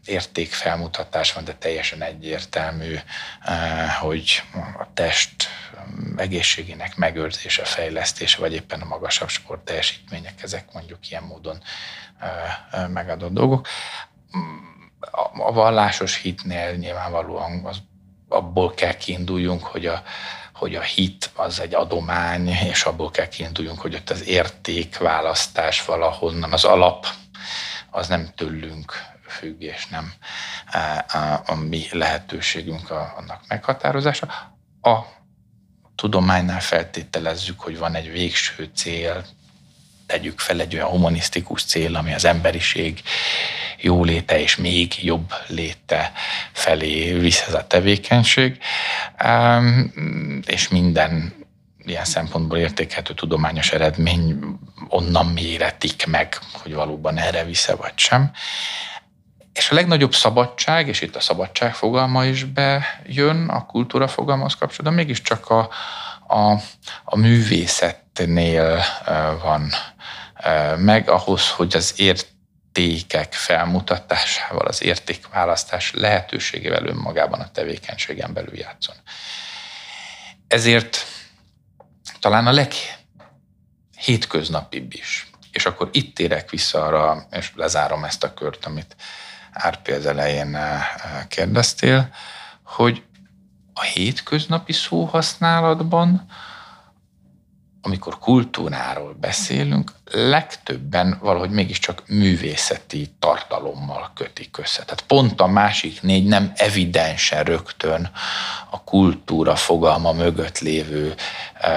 értékfelmutatás 0.05 1.33
van, 1.33 1.43
de 1.43 1.53
teljesen 1.53 2.01
egyértelmű, 2.01 2.95
hogy 3.99 4.43
a 4.79 4.87
test 4.93 5.49
egészségének 6.15 6.95
megőrzése, 6.95 7.63
fejlesztése, 7.63 8.39
vagy 8.39 8.53
éppen 8.53 8.81
a 8.81 8.85
magasabb 8.85 9.29
sport 9.29 9.61
teljesítmények, 9.61 10.43
ezek 10.43 10.73
mondjuk 10.73 11.09
ilyen 11.09 11.23
módon 11.23 11.63
megadott 12.87 13.33
dolgok. 13.33 13.67
A 15.37 15.51
vallásos 15.51 16.21
hitnél 16.21 16.71
nyilvánvalóan 16.71 17.65
az, 17.65 17.77
abból 18.29 18.73
kell 18.73 18.93
kiinduljunk, 18.93 19.63
hogy 19.63 19.85
a, 19.85 20.03
hogy 20.53 20.75
a 20.75 20.81
hit 20.81 21.31
az 21.35 21.59
egy 21.59 21.73
adomány, 21.73 22.47
és 22.47 22.83
abból 22.83 23.11
kell 23.11 23.27
kiinduljunk, 23.27 23.79
hogy 23.79 23.95
ott 23.95 24.09
az 24.09 24.27
értékválasztás 24.27 25.85
valahonnan, 25.85 26.53
az 26.53 26.63
alap, 26.63 27.07
az 27.89 28.07
nem 28.07 28.29
tőlünk 28.35 28.93
függ, 29.27 29.61
és 29.61 29.87
nem 29.87 30.13
a, 30.71 30.77
a, 31.17 31.41
a 31.45 31.55
mi 31.55 31.85
lehetőségünk 31.91 32.89
a, 32.89 33.13
annak 33.17 33.41
meghatározása. 33.47 34.27
A 34.81 34.99
tudománynál 35.95 36.59
feltételezzük, 36.59 37.59
hogy 37.59 37.77
van 37.77 37.95
egy 37.95 38.11
végső 38.11 38.69
cél, 38.75 39.25
tegyük 40.13 40.39
fel 40.39 40.59
egy 40.59 40.75
olyan 40.75 40.87
humanisztikus 40.87 41.63
cél, 41.63 41.95
ami 41.95 42.13
az 42.13 42.25
emberiség 42.25 43.01
jóléte 43.77 44.39
és 44.39 44.55
még 44.55 45.03
jobb 45.03 45.33
léte 45.47 46.11
felé 46.51 47.13
visz 47.13 47.43
ez 47.47 47.53
a 47.53 47.67
tevékenység, 47.67 48.57
és 50.45 50.67
minden 50.67 51.33
ilyen 51.85 52.05
szempontból 52.05 52.57
értékhető 52.57 53.13
tudományos 53.13 53.71
eredmény 53.71 54.39
onnan 54.87 55.25
méretik 55.25 56.05
meg, 56.05 56.37
hogy 56.51 56.73
valóban 56.73 57.17
erre 57.17 57.43
visze 57.43 57.75
vagy 57.75 57.93
sem. 57.95 58.31
És 59.53 59.69
a 59.69 59.75
legnagyobb 59.75 60.13
szabadság, 60.13 60.87
és 60.87 61.01
itt 61.01 61.15
a 61.15 61.19
szabadság 61.19 61.75
fogalma 61.75 62.25
is 62.25 62.43
bejön 62.43 63.49
a 63.49 63.65
kultúra 63.65 64.07
fogalmaz 64.07 64.53
kapcsolatban, 64.53 64.93
mégiscsak 64.93 65.49
a, 65.49 65.69
a, 66.27 66.51
a 67.03 67.17
művészetnél 68.19 68.83
van 69.41 69.71
meg 70.77 71.09
ahhoz, 71.09 71.49
hogy 71.49 71.75
az 71.75 71.93
értékek 71.95 73.33
felmutatásával, 73.33 74.65
az 74.65 74.83
értékválasztás 74.83 75.91
lehetőségével 75.93 76.85
önmagában 76.85 77.39
a 77.39 77.51
tevékenységen 77.51 78.33
belül 78.33 78.57
játszon. 78.57 78.95
Ezért 80.47 81.05
talán 82.19 82.47
a 82.47 82.51
leghétköznapibb 83.95 84.93
is. 84.93 85.27
És 85.51 85.65
akkor 85.65 85.89
itt 85.91 86.15
térek 86.15 86.49
vissza 86.49 86.83
arra, 86.83 87.27
és 87.31 87.51
lezárom 87.55 88.03
ezt 88.03 88.23
a 88.23 88.33
kört, 88.33 88.65
amit 88.65 88.95
Árpi 89.51 89.91
az 89.91 90.05
elején 90.05 90.57
kérdeztél, 91.27 92.13
hogy 92.63 93.03
a 93.73 93.81
hétköznapi 93.81 94.73
szóhasználatban 94.73 96.25
amikor 97.85 98.19
kultúráról 98.19 99.15
beszélünk, 99.21 99.91
legtöbben 100.11 101.17
valahogy 101.21 101.49
mégiscsak 101.49 102.03
művészeti 102.07 103.11
tartalommal 103.19 104.11
kötik 104.15 104.57
össze. 104.57 104.83
Tehát 104.83 105.03
pont 105.07 105.41
a 105.41 105.47
másik 105.47 106.01
négy 106.01 106.25
nem 106.25 106.51
evidensen 106.55 107.43
rögtön 107.43 108.11
a 108.69 108.83
kultúra 108.83 109.55
fogalma 109.55 110.11
mögött 110.11 110.59
lévő 110.59 111.15
e, 111.53 111.69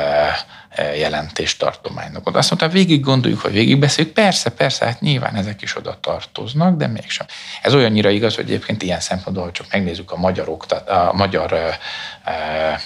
e, 0.69 0.97
jelentéstartománynak. 0.97 2.37
Azt 2.37 2.51
mondta, 2.51 2.69
végig 2.69 3.01
gondoljuk, 3.01 3.41
hogy 3.41 3.53
végig 3.53 3.79
beszéljük, 3.79 4.15
persze, 4.15 4.51
persze, 4.51 4.85
hát 4.85 5.01
nyilván 5.01 5.35
ezek 5.35 5.63
is 5.63 5.77
oda 5.77 5.99
tartoznak, 6.01 6.77
de 6.77 6.87
mégsem. 6.87 7.27
Ez 7.63 7.75
olyannyira 7.75 8.11
igaz, 8.11 8.35
hogy 8.35 8.45
egyébként 8.45 8.83
ilyen 8.83 9.01
szempontból, 9.01 9.45
hogy 9.45 9.53
csak 9.53 9.67
megnézzük 9.73 10.13
a 10.13 10.17
magyar, 10.17 10.49
oktat, 10.49 10.89
a 10.89 11.13
magyar 11.15 11.53
e, 11.53 12.81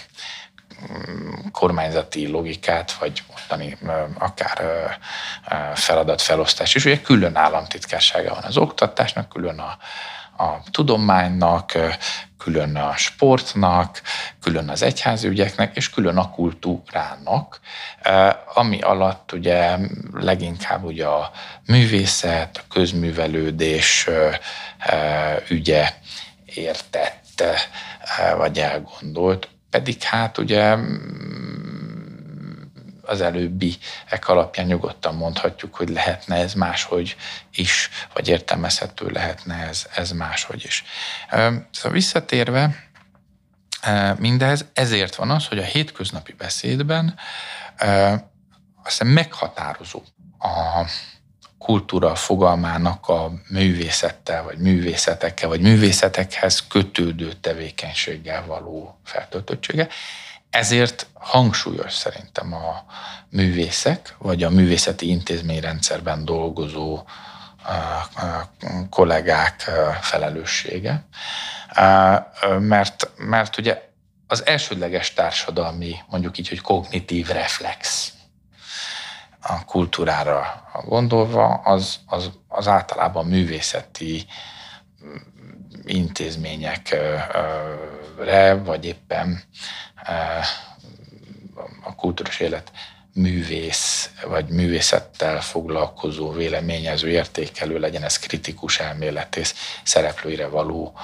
kormányzati 1.52 2.28
logikát, 2.28 2.92
vagy 2.92 3.22
ottani 3.36 3.78
akár 4.18 4.62
feladatfelosztás 5.74 6.74
is. 6.74 6.84
Ugye 6.84 7.00
külön 7.00 7.36
államtitkársága 7.36 8.34
van 8.34 8.42
az 8.42 8.56
oktatásnak, 8.56 9.28
külön 9.28 9.58
a, 9.58 9.78
a 10.44 10.62
tudománynak, 10.70 11.72
külön 12.38 12.76
a 12.76 12.96
sportnak, 12.96 14.02
külön 14.40 14.68
az 14.68 14.82
egyházi 14.82 15.28
ügyeknek, 15.28 15.76
és 15.76 15.90
külön 15.90 16.16
a 16.16 16.30
kultúrának, 16.30 17.60
ami 18.54 18.80
alatt 18.80 19.32
ugye 19.32 19.76
leginkább 20.12 20.84
ugye 20.84 21.06
a 21.06 21.30
művészet, 21.66 22.56
a 22.56 22.72
közművelődés 22.74 24.08
ügye 25.48 25.92
értett, 26.44 27.44
vagy 28.36 28.58
elgondolt, 28.58 29.48
pedig 29.70 30.02
hát 30.02 30.38
ugye 30.38 30.76
az 33.02 33.20
előbbi 33.20 33.78
ek 34.08 34.28
alapján 34.28 34.66
nyugodtan 34.66 35.14
mondhatjuk, 35.14 35.74
hogy 35.74 35.88
lehetne 35.88 36.36
ez 36.36 36.54
máshogy 36.54 37.16
is, 37.54 37.90
vagy 38.14 38.28
értelmezhető 38.28 39.06
lehetne 39.06 39.54
ez, 39.54 39.86
ez 39.94 40.10
máshogy 40.10 40.64
is. 40.64 40.84
Szóval 41.70 41.92
visszatérve 41.92 42.88
mindez, 44.18 44.64
ezért 44.72 45.14
van 45.14 45.30
az, 45.30 45.46
hogy 45.46 45.58
a 45.58 45.64
hétköznapi 45.64 46.32
beszédben 46.32 47.18
azt 48.82 49.04
meghatározó 49.04 50.02
a 50.38 50.84
kultúra 51.60 52.14
fogalmának 52.14 53.08
a 53.08 53.32
művészettel, 53.48 54.42
vagy 54.42 54.58
művészetekkel, 54.58 55.48
vagy 55.48 55.60
művészetekhez 55.60 56.66
kötődő 56.66 57.32
tevékenységgel 57.32 58.46
való 58.46 58.98
feltöltöttsége. 59.04 59.88
Ezért 60.50 61.06
hangsúlyos 61.12 61.92
szerintem 61.92 62.54
a 62.54 62.84
művészek, 63.28 64.14
vagy 64.18 64.42
a 64.42 64.50
művészeti 64.50 65.08
intézményrendszerben 65.08 66.24
dolgozó 66.24 67.04
kollégák 68.90 69.70
felelőssége, 70.00 71.04
mert, 72.58 73.10
mert 73.16 73.58
ugye 73.58 73.88
az 74.26 74.46
elsődleges 74.46 75.12
társadalmi, 75.12 75.96
mondjuk 76.08 76.38
így, 76.38 76.48
hogy 76.48 76.60
kognitív 76.60 77.26
reflex 77.26 78.12
a 79.40 79.64
kultúrára 79.64 80.68
gondolva, 80.84 81.46
az, 81.54 81.98
az, 82.06 82.30
az 82.48 82.68
általában 82.68 83.26
művészeti 83.26 84.26
intézményekre, 85.84 87.26
vagy 88.64 88.84
éppen 88.84 89.42
a 91.82 91.94
kultúrás 91.94 92.40
élet 92.40 92.72
művész 93.12 94.10
vagy 94.26 94.48
művészettel 94.48 95.40
foglalkozó 95.40 96.30
véleményező, 96.30 97.08
értékelő 97.08 97.78
legyen 97.78 98.02
ez 98.02 98.18
kritikus 98.18 98.78
elméletész 98.78 99.54
szereplőire 99.82 100.46
való 100.46 100.94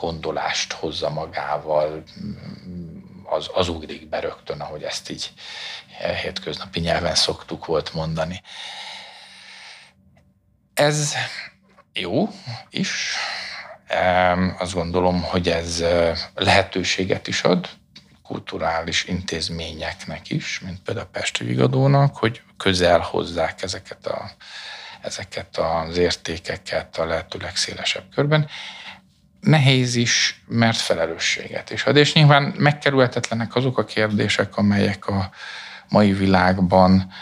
gondolást 0.00 0.72
hozza 0.72 1.10
magával, 1.10 2.02
az, 3.24 3.50
az 3.54 3.68
ugrik 3.68 4.08
be 4.08 4.20
rögtön, 4.20 4.60
ahogy 4.60 4.82
ezt 4.82 5.10
így 5.10 5.32
hétköznapi 6.22 6.80
nyelven 6.80 7.14
szoktuk 7.14 7.66
volt 7.66 7.94
mondani. 7.94 8.42
Ez 10.74 11.14
jó 11.92 12.28
is. 12.70 13.14
Azt 14.58 14.72
gondolom, 14.72 15.22
hogy 15.22 15.48
ez 15.48 15.84
lehetőséget 16.34 17.26
is 17.26 17.42
ad 17.42 17.68
kulturális 18.22 19.04
intézményeknek 19.04 20.30
is, 20.30 20.60
mint 20.60 20.82
például 20.82 21.06
a 21.06 21.10
Pesti 21.12 21.44
Vigadónak, 21.44 22.16
hogy 22.16 22.42
közel 22.56 22.98
hozzák 22.98 23.62
ezeket, 23.62 24.06
a, 24.06 24.30
ezeket 25.00 25.56
az 25.56 25.96
értékeket 25.96 26.98
a 26.98 27.04
lehető 27.04 27.38
legszélesebb 27.38 28.04
körben 28.14 28.48
nehéz 29.40 29.94
is, 29.94 30.42
mert 30.46 30.76
felelősséget 30.76 31.70
is 31.70 31.84
ad. 31.84 31.96
És 31.96 32.12
nyilván 32.12 32.54
megkerülhetetlenek 32.58 33.54
azok 33.54 33.78
a 33.78 33.84
kérdések, 33.84 34.56
amelyek 34.56 35.06
a 35.06 35.30
mai 35.88 36.12
világban 36.12 37.12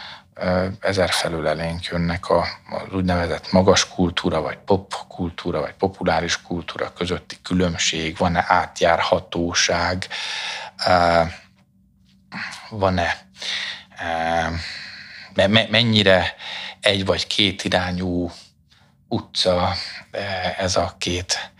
ezer 0.80 1.10
felül 1.10 1.48
elénk 1.48 1.84
jönnek 1.84 2.28
a, 2.28 2.46
az 2.70 2.92
úgynevezett 2.92 3.52
magas 3.52 3.88
kultúra, 3.88 4.40
vagy 4.40 4.56
pop 4.56 4.94
kultúra, 5.08 5.60
vagy 5.60 5.72
populáris 5.72 6.42
kultúra 6.42 6.92
közötti 6.92 7.36
különbség, 7.42 8.16
van-e 8.16 8.44
átjárhatóság, 8.48 10.06
van-e, 12.70 13.26
mennyire 15.70 16.34
egy 16.80 17.04
vagy 17.04 17.26
két 17.26 17.64
irányú 17.64 18.30
utca 19.08 19.74
ez 20.58 20.76
a 20.76 20.94
két 20.98 21.50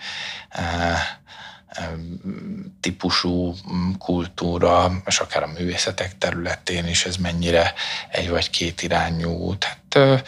típusú 2.80 3.54
kultúra, 3.98 5.02
és 5.06 5.18
akár 5.18 5.42
a 5.42 5.46
művészetek 5.46 6.18
területén 6.18 6.86
is 6.86 7.04
ez 7.06 7.16
mennyire 7.16 7.74
egy 8.08 8.28
vagy 8.28 8.50
két 8.50 8.82
irányú. 8.82 9.54
Tehát 9.56 10.24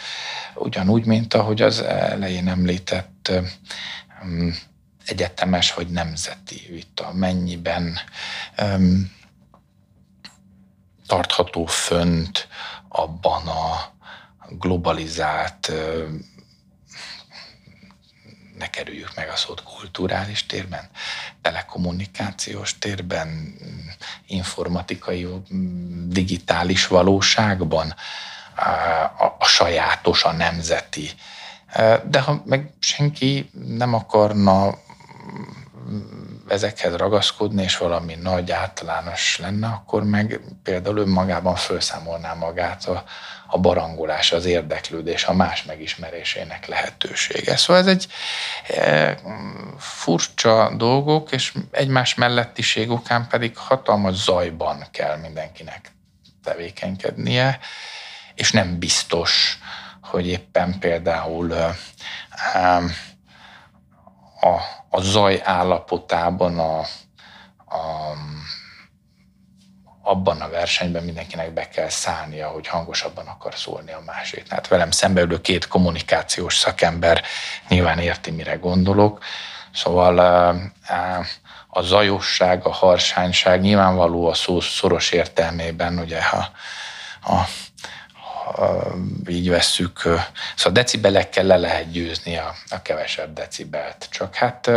ugyanúgy, 0.55 1.05
mint 1.05 1.33
ahogy 1.33 1.61
az 1.61 1.81
elején 1.81 2.47
említett 2.47 3.31
egyetemes 5.05 5.73
vagy 5.73 5.87
nemzeti 5.87 6.67
vita, 6.69 7.13
mennyiben 7.13 7.99
tartható 11.07 11.65
fönt 11.65 12.47
abban 12.87 13.47
a 13.47 13.91
globalizált 14.49 15.71
ne 18.61 18.69
kerüljük 18.69 19.15
meg 19.15 19.29
a 19.29 19.35
szót 19.35 19.63
kulturális 19.63 20.45
térben, 20.45 20.89
telekommunikációs 21.41 22.77
térben, 22.77 23.55
informatikai, 24.27 25.27
digitális 26.07 26.87
valóságban, 26.87 27.95
a, 29.17 29.25
a 29.39 29.45
sajátos, 29.45 30.23
a 30.23 30.31
nemzeti. 30.31 31.09
De 32.05 32.21
ha 32.21 32.41
meg 32.45 32.73
senki 32.79 33.49
nem 33.67 33.93
akarna 33.93 34.77
ezekhez 36.51 36.95
ragaszkodni, 36.95 37.63
és 37.63 37.77
valami 37.77 38.15
nagy 38.15 38.51
általános 38.51 39.37
lenne, 39.37 39.67
akkor 39.67 40.03
meg 40.03 40.39
például 40.63 40.97
önmagában 40.97 41.55
felszámolná 41.55 42.33
magát 42.33 42.85
a, 42.85 43.03
a 43.47 43.57
barangolás, 43.57 44.31
az 44.31 44.45
érdeklődés, 44.45 45.25
a 45.25 45.33
más 45.33 45.63
megismerésének 45.63 46.67
lehetősége. 46.67 47.55
Szóval 47.55 47.81
ez 47.81 47.87
egy 47.87 48.07
e, 48.67 49.17
furcsa 49.77 50.73
dolgok, 50.77 51.31
és 51.31 51.53
egymás 51.71 52.15
mellettiség 52.15 52.89
okán 52.89 53.27
pedig 53.27 53.57
hatalmas 53.57 54.15
zajban 54.15 54.85
kell 54.91 55.17
mindenkinek 55.17 55.91
tevékenykednie, 56.43 57.59
és 58.35 58.51
nem 58.51 58.79
biztos, 58.79 59.59
hogy 60.01 60.27
éppen 60.27 60.79
például 60.79 61.53
e, 61.55 61.75
a, 64.41 64.59
a 64.89 65.01
zaj 65.01 65.41
állapotában 65.43 66.59
a, 66.59 66.79
a 67.75 68.13
abban 70.03 70.41
a 70.41 70.49
versenyben 70.49 71.03
mindenkinek 71.03 71.53
be 71.53 71.67
kell 71.67 71.89
szállnia, 71.89 72.47
hogy 72.49 72.67
hangosabban 72.67 73.27
akar 73.27 73.55
szólni 73.55 73.91
a 73.91 74.01
másik. 74.05 74.49
Hát 74.49 74.67
velem 74.67 74.91
szembeülő 74.91 75.41
két 75.41 75.67
kommunikációs 75.67 76.57
szakember 76.57 77.23
nyilván 77.67 77.99
érti, 77.99 78.31
mire 78.31 78.55
gondolok. 78.55 79.23
Szóval 79.73 80.19
a 81.67 81.81
zajosság, 81.81 82.65
a 82.65 82.71
harsányság 82.71 83.61
nyilvánvaló 83.61 84.27
a 84.27 84.33
szó 84.33 84.59
szoros 84.59 85.11
értelmében, 85.11 85.99
ugye 85.99 86.23
ha 86.23 86.49
a 87.21 87.47
így 89.27 89.49
vesszük, 89.49 89.99
szóval 90.55 90.73
decibelekkel 90.73 91.43
le 91.43 91.57
lehet 91.57 91.91
győzni 91.91 92.37
a, 92.37 92.53
a 92.69 92.81
kevesebb 92.81 93.33
decibelt. 93.33 94.07
Csak 94.11 94.35
hát 94.35 94.71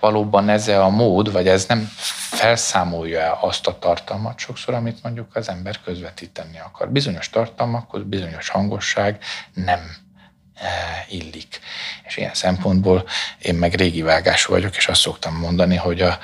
valóban 0.00 0.48
ez 0.48 0.68
a 0.68 0.88
mód, 0.88 1.32
vagy 1.32 1.48
ez 1.48 1.66
nem 1.66 1.90
felszámolja 2.30 3.32
azt 3.40 3.66
a 3.66 3.78
tartalmat 3.78 4.38
sokszor, 4.38 4.74
amit 4.74 5.02
mondjuk 5.02 5.36
az 5.36 5.48
ember 5.48 5.80
közvetíteni 5.84 6.58
akar. 6.58 6.90
Bizonyos 6.90 7.30
tartalmakhoz, 7.30 8.02
bizonyos 8.02 8.48
hangosság 8.48 9.18
nem 9.54 10.03
illik. 11.08 11.60
És 12.04 12.16
ilyen 12.16 12.34
szempontból 12.34 13.08
én 13.38 13.54
meg 13.54 13.74
régi 13.74 14.02
vágású 14.02 14.52
vagyok, 14.52 14.76
és 14.76 14.86
azt 14.86 15.00
szoktam 15.00 15.34
mondani, 15.34 15.76
hogy, 15.76 16.00
a, 16.00 16.18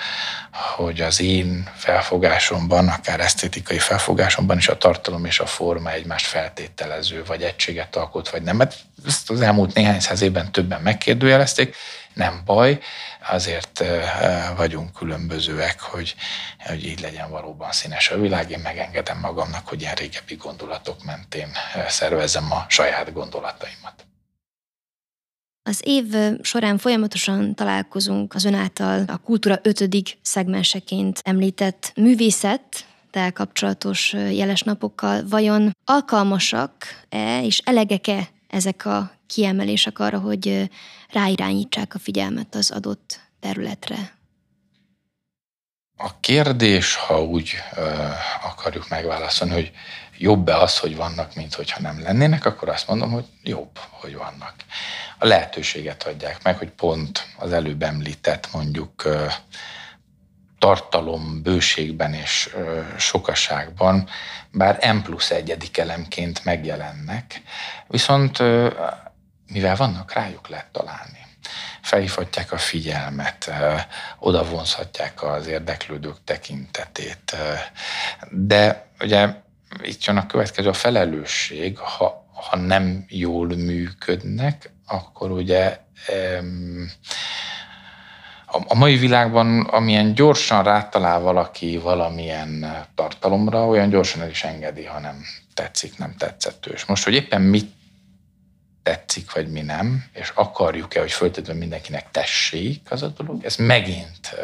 hogy 0.77 1.01
az 1.01 1.21
én 1.21 1.71
felfogásomban, 1.77 2.89
akár 2.89 3.21
esztétikai 3.21 3.79
felfogásomban 3.79 4.57
is 4.57 4.69
a 4.69 4.79
tartalom 4.79 5.25
és 5.25 5.41
a 5.41 5.47
forma 5.47 5.93
egymást 5.93 6.27
feltételező, 6.27 7.25
vagy 7.25 7.43
egységet 7.43 7.97
alkot, 7.97 8.29
vagy 8.31 8.43
nem. 8.43 8.57
Mert 8.57 8.77
ezt 9.07 9.31
az 9.31 9.41
elmúlt 9.41 9.75
néhány 9.75 10.01
száz 10.01 10.21
évben 10.21 10.53
többen 10.53 10.81
megkérdőjelezték, 10.81 11.77
nem 12.15 12.43
baj, 12.45 12.79
azért 13.29 13.85
vagyunk 14.57 14.93
különbözőek, 14.93 15.81
hogy, 15.81 16.15
hogy 16.67 16.87
így 16.87 17.01
legyen 17.01 17.31
valóban 17.31 17.73
színes 17.73 18.11
a 18.11 18.21
világ. 18.21 18.51
Én 18.51 18.59
megengedem 18.59 19.19
magamnak, 19.19 19.69
hogy 19.69 19.81
ilyen 19.81 19.95
régebbi 19.95 20.35
gondolatok 20.35 21.05
mentén 21.05 21.51
szervezem 21.89 22.53
a 22.53 22.65
saját 22.69 23.13
gondolataimat. 23.13 24.10
Az 25.71 25.81
év 25.85 26.05
során 26.43 26.79
folyamatosan 26.79 27.55
találkozunk 27.55 28.35
az 28.35 28.45
ön 28.45 28.55
által 28.55 29.05
a 29.07 29.17
kultúra 29.17 29.59
ötödik 29.63 30.19
szegmenseként 30.23 31.21
említett 31.25 31.93
művészet, 31.97 32.87
kapcsolatos 33.33 34.13
jeles 34.13 34.63
napokkal. 34.63 35.25
Vajon 35.29 35.77
alkalmasak-e 35.85 37.43
és 37.43 37.59
elegek-e 37.65 38.29
ezek 38.49 38.85
a 38.85 39.13
kiemelések 39.27 39.99
arra, 39.99 40.19
hogy 40.19 40.71
ráirányítsák 41.09 41.95
a 41.95 41.99
figyelmet 41.99 42.55
az 42.55 42.71
adott 42.71 43.21
területre? 43.41 44.19
A 45.97 46.21
kérdés, 46.21 46.95
ha 46.95 47.25
úgy 47.25 47.53
ö, 47.77 47.91
akarjuk 48.43 48.89
megválaszolni, 48.89 49.55
hogy 49.55 49.73
jobb-e 50.21 50.57
az, 50.57 50.79
hogy 50.79 50.97
vannak, 50.97 51.35
mint 51.35 51.55
hogyha 51.55 51.81
nem 51.81 52.03
lennének, 52.03 52.45
akkor 52.45 52.69
azt 52.69 52.89
mondom, 52.89 53.11
hogy 53.11 53.25
jobb, 53.43 53.79
hogy 53.91 54.17
vannak. 54.17 54.55
A 55.19 55.27
lehetőséget 55.27 56.03
adják 56.03 56.43
meg, 56.43 56.57
hogy 56.59 56.71
pont 56.71 57.27
az 57.37 57.53
előbb 57.53 57.83
említett 57.83 58.49
mondjuk 58.53 59.09
tartalom 60.59 61.43
bőségben 61.43 62.15
és 62.15 62.57
sokaságban, 62.99 64.09
bár 64.53 64.95
M 64.95 65.03
plusz 65.03 65.31
egyedik 65.31 65.79
elemként 65.79 66.45
megjelennek, 66.45 67.43
viszont 67.87 68.39
mivel 69.53 69.77
vannak, 69.77 70.13
rájuk 70.13 70.49
lehet 70.49 70.73
találni. 70.73 71.27
Felhívhatják 71.83 72.53
a 72.53 72.59
figyelmet, 72.59 73.51
oda 74.19 74.45
vonzhatják 74.45 75.23
az 75.23 75.47
érdeklődők 75.47 76.25
tekintetét. 76.25 77.37
De 78.31 78.87
ugye 79.01 79.49
itt 79.83 80.05
jön 80.05 80.17
a 80.17 80.27
következő, 80.27 80.69
a 80.69 80.73
felelősség, 80.73 81.79
ha, 81.79 82.27
ha 82.35 82.57
nem 82.57 83.05
jól 83.09 83.47
működnek, 83.47 84.71
akkor 84.87 85.31
ugye 85.31 85.79
a 88.67 88.75
mai 88.75 88.97
világban, 88.97 89.61
amilyen 89.61 90.15
gyorsan 90.15 90.63
rátalál 90.63 91.21
valaki 91.21 91.79
valamilyen 91.79 92.85
tartalomra, 92.95 93.67
olyan 93.67 93.89
gyorsan 93.89 94.21
el 94.21 94.29
is 94.29 94.45
engedi, 94.45 94.85
ha 94.85 94.99
nem 94.99 95.25
tetszik, 95.55 95.99
nem 95.99 96.15
tetszettős. 96.17 96.85
Most, 96.85 97.05
hogy 97.05 97.15
éppen 97.15 97.43
mit 97.43 97.73
tetszik, 98.83 99.33
vagy 99.33 99.49
mi 99.49 99.61
nem, 99.61 100.05
és 100.13 100.33
akarjuk-e, 100.35 101.01
hogy 101.01 101.13
föltétlenül 101.13 101.61
mindenkinek 101.61 102.11
tessék 102.11 102.91
az 102.91 103.03
a 103.03 103.09
dolog, 103.09 103.45
ez 103.45 103.57
megint 103.57 104.35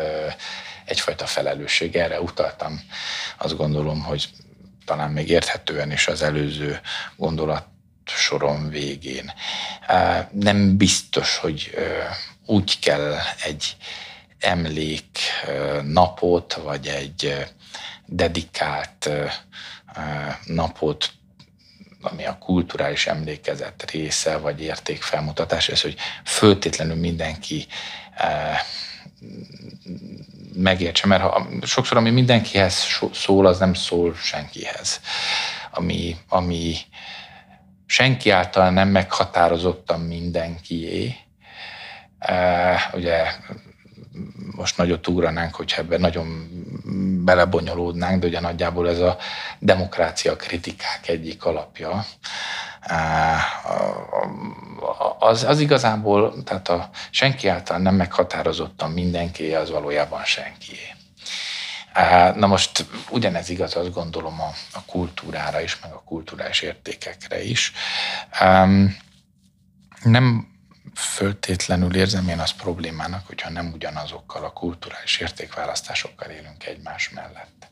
egyfajta 0.85 1.27
felelősség. 1.27 1.97
Erre 1.97 2.21
utaltam, 2.21 2.81
azt 3.39 3.57
gondolom, 3.57 4.03
hogy 4.03 4.29
talán 4.87 5.11
még 5.11 5.29
érthetően 5.29 5.92
is 5.92 6.09
az 6.09 6.22
előző 6.22 6.81
gondolat 7.16 7.66
soron 8.05 8.68
végén. 8.68 9.33
Nem 10.31 10.77
biztos, 10.77 11.37
hogy 11.37 11.75
úgy 12.46 12.79
kell 12.79 13.16
egy 13.44 13.77
emlék 14.38 15.18
napot, 15.83 16.55
vagy 16.55 16.87
egy 16.87 17.46
dedikált 18.07 19.11
napot 20.44 21.11
ami 22.01 22.25
a 22.25 22.38
kulturális 22.38 23.07
emlékezet 23.07 23.90
része, 23.90 24.37
vagy 24.37 24.61
értékfelmutatás, 24.61 25.68
ez, 25.68 25.81
hogy 25.81 25.96
föltétlenül 26.25 26.96
mindenki 26.96 27.66
megértse, 30.57 31.07
mert 31.07 31.23
ha, 31.23 31.49
sokszor, 31.62 31.97
ami 31.97 32.11
mindenkihez 32.11 33.01
szól, 33.12 33.47
az 33.47 33.59
nem 33.59 33.75
szól 33.75 34.14
senkihez. 34.14 35.01
Ami, 35.71 36.16
ami 36.29 36.77
senki 37.87 38.31
által 38.31 38.71
nem 38.71 38.88
meghatározottan 38.88 40.00
mindenkié, 40.00 41.15
e, 42.19 42.90
ugye 42.94 43.25
most 44.57 44.77
nagyot 44.77 45.09
ugranánk, 45.09 45.54
hogyha 45.54 45.81
ebben 45.81 46.00
nagyon 46.00 46.48
belebonyolódnánk, 47.25 48.21
de 48.21 48.27
ugye 48.27 48.40
nagyjából 48.40 48.88
ez 48.88 49.00
a 49.00 49.17
demokrácia 49.59 50.37
kritikák 50.37 51.09
egyik 51.09 51.44
alapja. 51.44 52.04
Az, 55.19 55.45
az 55.45 55.61
igazából, 55.61 56.43
tehát 56.43 56.69
a 56.69 56.91
senki 57.11 57.49
által 57.49 57.79
nem 57.79 57.95
meghatározottan 57.95 58.91
mindenki, 58.91 59.55
az 59.55 59.71
valójában 59.71 60.25
senkié. 60.25 60.95
Na 62.35 62.47
most 62.47 62.87
ugyanez 63.11 63.49
igaz, 63.49 63.77
azt 63.77 63.93
gondolom 63.93 64.41
a, 64.41 64.53
a 64.73 64.85
kultúrára 64.87 65.61
is, 65.61 65.81
meg 65.81 65.93
a 65.93 66.03
kulturális 66.05 66.61
értékekre 66.61 67.43
is. 67.43 67.73
Nem 70.03 70.49
föltétlenül 70.95 71.97
érzem 71.97 72.29
én 72.29 72.39
azt 72.39 72.57
problémának, 72.57 73.27
hogyha 73.27 73.51
nem 73.51 73.71
ugyanazokkal 73.73 74.45
a 74.45 74.53
kulturális 74.53 75.19
értékválasztásokkal 75.19 76.31
élünk 76.31 76.67
egymás 76.67 77.11
mellett. 77.11 77.69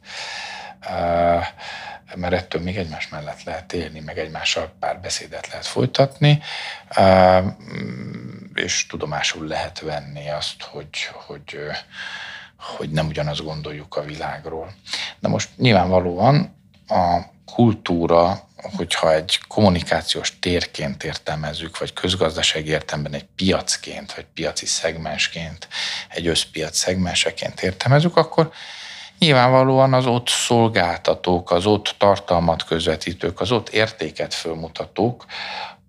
Mert 2.15 2.33
ettől 2.33 2.63
még 2.63 2.77
egymás 2.77 3.09
mellett 3.09 3.43
lehet 3.43 3.73
élni, 3.73 4.01
meg 4.01 4.19
egymással 4.19 4.73
pár 4.79 5.01
beszédet 5.01 5.49
lehet 5.49 5.67
folytatni, 5.67 6.43
és 8.55 8.87
tudomásul 8.87 9.47
lehet 9.47 9.81
venni 9.81 10.31
azt, 10.31 10.63
hogy, 10.63 11.09
hogy, 11.13 11.59
hogy 12.57 12.91
nem 12.91 13.07
ugyanazt 13.07 13.45
gondoljuk 13.45 13.97
a 13.97 14.03
világról. 14.03 14.73
De 15.19 15.29
most 15.29 15.49
nyilvánvalóan 15.57 16.57
a 16.89 17.21
kultúra 17.55 18.49
hogyha 18.77 19.13
egy 19.13 19.41
kommunikációs 19.49 20.39
térként 20.39 21.05
értelmezzük, 21.05 21.79
vagy 21.79 21.93
közgazdasági 21.93 22.71
értelemben 22.71 23.15
egy 23.15 23.27
piacként, 23.37 24.15
vagy 24.15 24.27
piaci 24.35 24.67
szegmensként, 24.67 25.69
egy 26.09 26.27
összpiac 26.27 26.77
szegmenseként 26.77 27.63
értelmezzük, 27.63 28.17
akkor 28.17 28.53
nyilvánvalóan 29.19 29.95
az 29.95 30.07
ott 30.07 30.29
szolgáltatók, 30.29 31.51
az 31.51 31.67
ott 31.67 31.95
tartalmat 31.99 32.65
közvetítők, 32.65 33.41
az 33.41 33.53
ott 33.53 33.69
értéket 33.69 34.35
fölmutatók, 34.35 35.25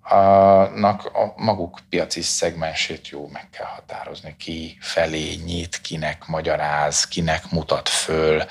a 0.08 1.34
maguk 1.36 1.80
piaci 1.90 2.22
szegmensét 2.22 3.08
jó 3.08 3.30
meg 3.34 3.50
kell 3.50 3.66
határozni. 3.66 4.36
Ki 4.38 4.78
felé 4.82 5.34
nyit, 5.34 5.82
kinek 5.82 6.26
magyaráz, 6.26 7.08
kinek 7.08 7.52
mutat 7.52 7.90
föl, 7.90 8.44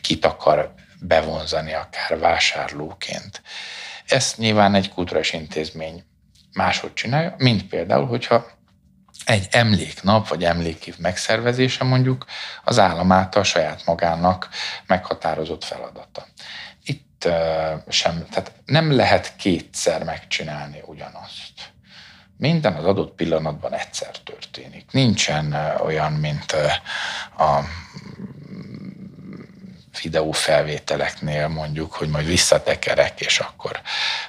kit 0.00 0.24
akar 0.24 0.74
bevonzani 1.00 1.72
akár 1.72 2.18
vásárlóként. 2.18 3.42
Ezt 4.06 4.38
nyilván 4.38 4.74
egy 4.74 4.90
kulturális 4.90 5.32
intézmény 5.32 6.04
máshogy 6.52 6.92
csinálja, 6.92 7.34
mint 7.38 7.68
például, 7.68 8.06
hogyha 8.06 8.46
egy 9.24 9.48
emléknap 9.50 10.28
vagy 10.28 10.44
emlékév 10.44 10.98
megszervezése 10.98 11.84
mondjuk 11.84 12.24
az 12.64 12.78
állam 12.78 13.12
által 13.12 13.44
saját 13.44 13.84
magának 13.84 14.48
meghatározott 14.86 15.64
feladata. 15.64 16.26
Itt 16.84 17.28
sem, 17.88 18.26
tehát 18.30 18.52
nem 18.64 18.92
lehet 18.92 19.36
kétszer 19.36 20.04
megcsinálni 20.04 20.82
ugyanazt. 20.86 21.72
Minden 22.36 22.74
az 22.74 22.84
adott 22.84 23.14
pillanatban 23.14 23.74
egyszer 23.74 24.18
történik. 24.18 24.84
Nincsen 24.90 25.52
olyan, 25.82 26.12
mint 26.12 26.52
a 27.38 27.60
videófelvételeknél 29.98 31.48
mondjuk, 31.48 31.92
hogy 31.92 32.08
majd 32.08 32.26
visszatekerek, 32.26 33.20
és 33.20 33.38
akkor 33.38 33.80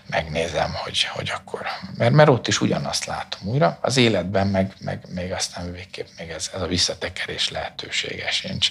megnézem, 0.05 0.73
hogy, 0.73 1.03
hogy 1.03 1.31
akkor, 1.35 1.65
mert, 1.97 2.13
mert 2.13 2.29
ott 2.29 2.47
is 2.47 2.61
ugyanazt 2.61 3.05
látom 3.05 3.47
újra, 3.47 3.77
az 3.81 3.97
életben 3.97 4.47
meg, 4.47 4.73
meg 4.79 5.05
még 5.13 5.31
aztán 5.31 5.71
végképp 5.71 6.07
még 6.17 6.29
ez, 6.29 6.49
ez 6.53 6.61
a 6.61 6.67
visszatekerés 6.67 7.49
lehetősége 7.49 8.31
sincs. 8.31 8.69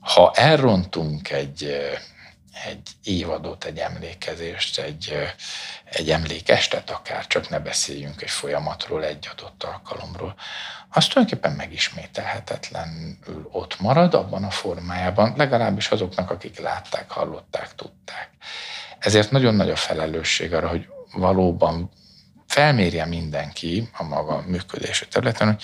Ha 0.00 0.32
elrontunk 0.34 1.30
egy, 1.30 1.76
egy 2.66 2.90
évadot, 3.04 3.64
egy 3.64 3.78
emlékezést, 3.78 4.78
egy, 4.78 5.14
egy 5.84 6.10
emlékestet 6.10 6.90
akár, 6.90 7.26
csak 7.26 7.48
ne 7.48 7.58
beszéljünk 7.58 8.22
egy 8.22 8.30
folyamatról, 8.30 9.04
egy 9.04 9.28
adott 9.32 9.62
alkalomról, 9.62 10.34
az 10.90 11.06
tulajdonképpen 11.06 11.56
megismételhetetlenül 11.56 13.48
ott 13.50 13.80
marad 13.80 14.14
abban 14.14 14.44
a 14.44 14.50
formájában, 14.50 15.34
legalábbis 15.36 15.88
azoknak, 15.88 16.30
akik 16.30 16.58
látták, 16.58 17.10
hallották, 17.10 17.74
tudták. 17.74 18.30
Ezért 18.98 19.30
nagyon 19.30 19.54
nagy 19.54 19.70
a 19.70 19.76
felelősség 19.76 20.54
arra, 20.54 20.68
hogy 20.68 20.88
valóban 21.12 21.90
felmérje 22.46 23.06
mindenki 23.06 23.88
a 23.96 24.02
maga 24.02 24.44
működési 24.46 25.08
területen, 25.08 25.46
hogy 25.46 25.62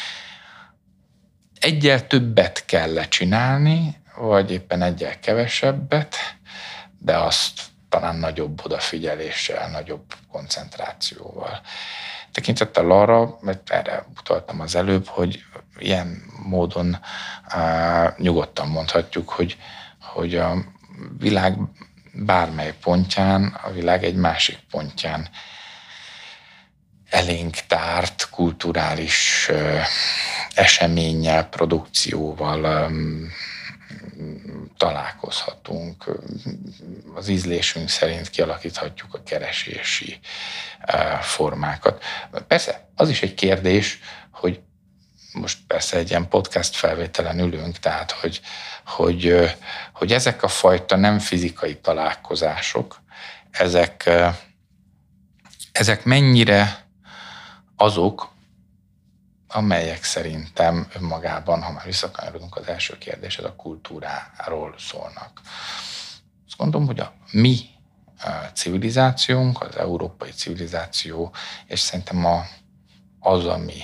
egyel 1.61 2.07
többet 2.07 2.65
kell 2.65 2.93
lecsinálni, 2.93 3.97
vagy 4.17 4.51
éppen 4.51 4.83
egyel 4.83 5.19
kevesebbet, 5.19 6.17
de 7.03 7.17
azt 7.17 7.61
talán 7.89 8.17
nagyobb 8.17 8.65
odafigyeléssel, 8.65 9.71
nagyobb 9.71 10.15
koncentrációval. 10.33 11.61
Tekintettel 12.33 12.91
arra, 12.91 13.39
mert 13.41 13.71
erre 13.71 14.07
utaltam 14.19 14.61
az 14.61 14.75
előbb, 14.75 15.07
hogy 15.07 15.45
ilyen 15.79 16.23
módon 16.43 16.99
á, 17.45 18.15
nyugodtan 18.19 18.69
mondhatjuk, 18.69 19.29
hogy, 19.29 19.57
hogy 20.01 20.37
a 20.37 20.55
világ 21.19 21.57
bármely 22.13 22.75
pontján, 22.81 23.59
a 23.63 23.71
világ 23.71 24.05
egy 24.05 24.17
másik 24.17 24.59
pontján 24.71 25.29
elénk 27.09 27.57
tárt 27.67 28.29
kulturális 28.31 29.47
ö, 29.51 29.79
eseménnyel, 30.55 31.49
produkcióval, 31.49 32.65
ö, 32.65 32.87
találkozhatunk, 34.77 36.21
az 37.15 37.29
ízlésünk 37.29 37.89
szerint 37.89 38.31
kialakíthatjuk 38.31 39.15
a 39.15 39.23
keresési 39.23 40.19
formákat. 41.21 42.03
Persze 42.47 42.89
az 42.95 43.09
is 43.09 43.23
egy 43.23 43.35
kérdés, 43.35 43.99
hogy 44.31 44.61
most 45.33 45.59
persze 45.67 45.97
egy 45.97 46.11
ilyen 46.11 46.29
podcast 46.29 46.77
felvételen 46.77 47.39
ülünk, 47.39 47.79
tehát 47.79 48.11
hogy, 48.11 48.41
hogy, 48.87 49.51
hogy 49.93 50.13
ezek 50.13 50.43
a 50.43 50.49
fajta 50.49 50.97
nem 50.97 51.19
fizikai 51.19 51.77
találkozások, 51.77 53.01
ezek, 53.51 54.11
ezek 55.73 56.05
mennyire 56.05 56.85
azok, 57.77 58.30
amelyek 59.53 60.05
szerintem 60.05 60.87
önmagában, 60.95 61.63
ha 61.63 61.73
már 61.73 61.85
visszakanyarodunk 61.85 62.57
az 62.57 62.69
első 62.69 62.99
kérdéshez, 62.99 63.45
a 63.45 63.55
kultúráról 63.55 64.75
szólnak. 64.79 65.41
Azt 66.47 66.57
gondolom, 66.57 66.87
hogy 66.87 67.01
a 67.01 67.13
mi 67.31 67.59
civilizációnk, 68.55 69.63
az 69.63 69.77
európai 69.77 70.31
civilizáció, 70.31 71.35
és 71.67 71.81
szerintem 71.81 72.25
a, 72.25 72.47
az, 73.21 73.47
ami 73.47 73.83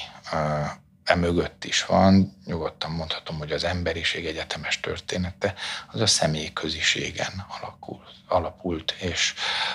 emögött 1.04 1.64
is 1.64 1.84
van, 1.84 2.36
nyugodtan 2.44 2.90
mondhatom, 2.90 3.38
hogy 3.38 3.52
az 3.52 3.64
emberiség 3.64 4.26
egyetemes 4.26 4.80
története, 4.80 5.54
az 5.92 6.00
a 6.00 6.06
személyi 6.06 6.52
köziségen 6.52 7.46
alakul, 7.60 8.02
alapult, 8.28 8.90
és, 8.90 9.34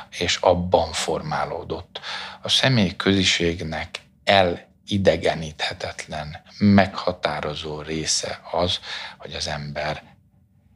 és 0.10 0.36
abban 0.36 0.92
formálódott. 0.92 2.00
A 2.42 2.50
személyi 2.50 2.96
köziségnek 2.96 4.00
el 4.24 4.71
idegeníthetetlen, 4.92 6.42
meghatározó 6.58 7.82
része 7.82 8.40
az, 8.52 8.80
hogy 9.18 9.34
az 9.34 9.48
ember 9.48 10.04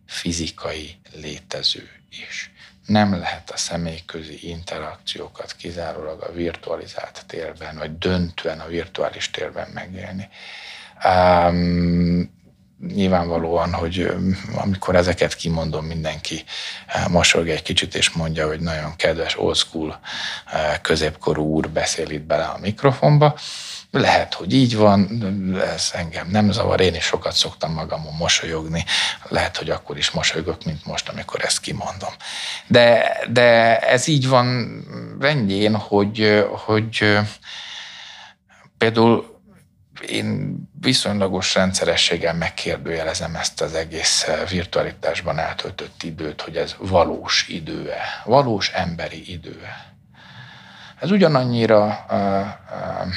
fizikai 0.07 0.97
létező 1.13 1.89
is. 2.09 2.51
Nem 2.85 3.19
lehet 3.19 3.51
a 3.51 3.57
személyközi 3.57 4.49
interakciókat 4.49 5.55
kizárólag 5.55 6.21
a 6.21 6.31
virtualizált 6.31 7.23
térben, 7.27 7.77
vagy 7.77 7.97
döntően 7.97 8.59
a 8.59 8.67
virtuális 8.67 9.29
térben 9.29 9.69
megélni. 9.73 10.29
Um, 11.03 12.33
nyilvánvalóan, 12.93 13.73
hogy 13.73 14.13
amikor 14.55 14.95
ezeket 14.95 15.35
kimondom, 15.35 15.85
mindenki 15.85 16.43
mosolyog 17.09 17.49
egy 17.49 17.61
kicsit, 17.61 17.95
és 17.95 18.09
mondja, 18.09 18.47
hogy 18.47 18.59
nagyon 18.59 18.95
kedves, 18.95 19.39
old 19.39 19.55
school, 19.55 19.99
középkorú 20.81 21.43
úr 21.43 21.69
beszél 21.69 22.09
itt 22.09 22.23
bele 22.23 22.45
a 22.45 22.57
mikrofonba. 22.57 23.37
Lehet, 23.95 24.33
hogy 24.33 24.53
így 24.53 24.75
van, 24.75 25.25
ez 25.73 25.89
engem 25.93 26.27
nem 26.29 26.51
zavar, 26.51 26.79
én 26.79 26.95
is 26.95 27.03
sokat 27.03 27.33
szoktam 27.33 27.73
magamon 27.73 28.13
mosolyogni, 28.13 28.85
lehet, 29.27 29.57
hogy 29.57 29.69
akkor 29.69 29.97
is 29.97 30.11
mosolygok, 30.11 30.63
mint 30.63 30.85
most, 30.85 31.09
amikor 31.09 31.43
ezt 31.43 31.59
kimondom. 31.59 32.09
De, 32.67 33.17
de 33.29 33.79
ez 33.79 34.07
így 34.07 34.27
van 34.27 34.79
rendjén, 35.19 35.75
hogy, 35.75 36.45
hogy 36.65 37.19
például 38.77 39.39
én 40.07 40.57
viszonylagos 40.81 41.55
rendszerességgel 41.55 42.33
megkérdőjelezem 42.33 43.35
ezt 43.35 43.61
az 43.61 43.73
egész 43.73 44.27
virtualitásban 44.49 45.39
eltöltött 45.39 46.03
időt, 46.03 46.41
hogy 46.41 46.55
ez 46.55 46.75
valós 46.77 47.47
időe, 47.47 48.01
valós 48.25 48.69
emberi 48.69 49.31
időe. 49.31 49.93
Ez 50.99 51.11
ugyanannyira 51.11 52.05
uh, 52.09 52.17
uh, 52.19 53.13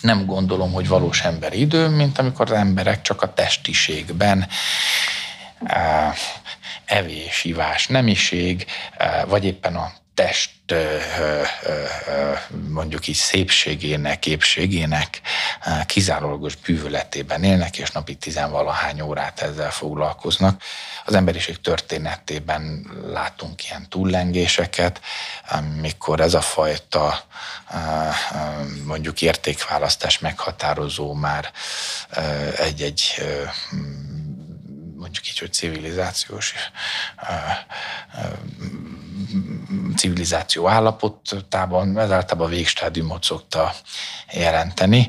nem 0.00 0.26
gondolom, 0.26 0.72
hogy 0.72 0.88
valós 0.88 1.22
emberi 1.22 1.60
idő, 1.60 1.88
mint 1.88 2.18
amikor 2.18 2.50
az 2.50 2.56
emberek 2.56 3.02
csak 3.02 3.22
a 3.22 3.32
testiségben 3.32 4.48
evés, 6.84 7.44
ivás, 7.44 7.86
nemiség, 7.86 8.66
vagy 9.26 9.44
éppen 9.44 9.76
a 9.76 9.92
Pest 10.20 10.50
mondjuk 12.68 13.06
így 13.06 13.14
szépségének, 13.14 14.26
épségének 14.26 15.20
kizárólagos 15.86 16.54
bűvöletében 16.56 17.44
élnek, 17.44 17.78
és 17.78 17.90
napi 17.90 18.14
tizenvalahány 18.14 19.00
órát 19.00 19.40
ezzel 19.40 19.70
foglalkoznak. 19.70 20.62
Az 21.04 21.14
emberiség 21.14 21.60
történetében 21.60 22.90
látunk 23.06 23.64
ilyen 23.64 23.88
túllengéseket, 23.88 25.00
amikor 25.50 26.20
ez 26.20 26.34
a 26.34 26.40
fajta 26.40 27.24
mondjuk 28.84 29.22
értékválasztás 29.22 30.18
meghatározó 30.18 31.12
már 31.12 31.50
egy-egy 32.56 33.22
mondjuk 35.00 35.28
így, 35.28 35.38
hogy 35.38 35.52
civilizációs 35.52 36.54
civilizáció 39.96 40.68
állapotában, 40.68 41.98
ez 41.98 42.10
általában 42.10 42.50
végstádiumot 42.50 43.24
szokta 43.24 43.72
jelenteni, 44.32 45.08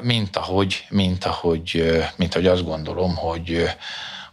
mint 0.00 0.36
ahogy, 0.36 0.84
mint 0.88 1.24
ahogy, 1.24 1.82
mint 2.16 2.34
ahogy 2.34 2.46
azt 2.46 2.64
gondolom, 2.64 3.16
hogy 3.16 3.70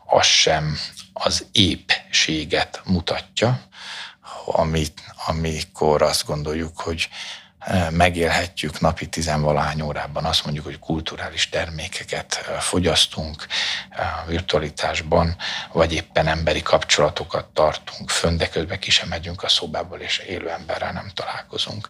az 0.06 0.26
sem 0.26 0.78
az 1.14 1.46
épséget 1.52 2.82
mutatja, 2.86 3.62
amit, 4.46 5.02
amikor 5.28 6.02
azt 6.02 6.26
gondoljuk, 6.26 6.80
hogy 6.80 7.10
megélhetjük 7.90 8.80
napi 8.80 9.06
tizenvalány 9.06 9.82
órában, 9.82 10.26
azt 10.26 10.44
mondjuk, 10.44 10.66
hogy 10.66 10.80
kulturális 10.80 11.50
termékeket 11.50 12.36
fogyasztunk 12.60 13.46
virtualitásban, 14.28 15.36
vagy 15.72 15.94
éppen 15.94 16.28
emberi 16.28 16.62
kapcsolatokat 16.62 17.46
tartunk 17.46 18.10
fönn, 18.10 18.38
de 18.38 18.50
közben 18.50 18.80
ki 18.80 18.92
sem 18.92 19.08
megyünk 19.08 19.44
a 19.44 19.48
szobából, 19.48 20.00
és 20.00 20.18
élő 20.18 20.50
emberrel 20.50 20.92
nem 20.92 21.12
találkozunk. 21.14 21.88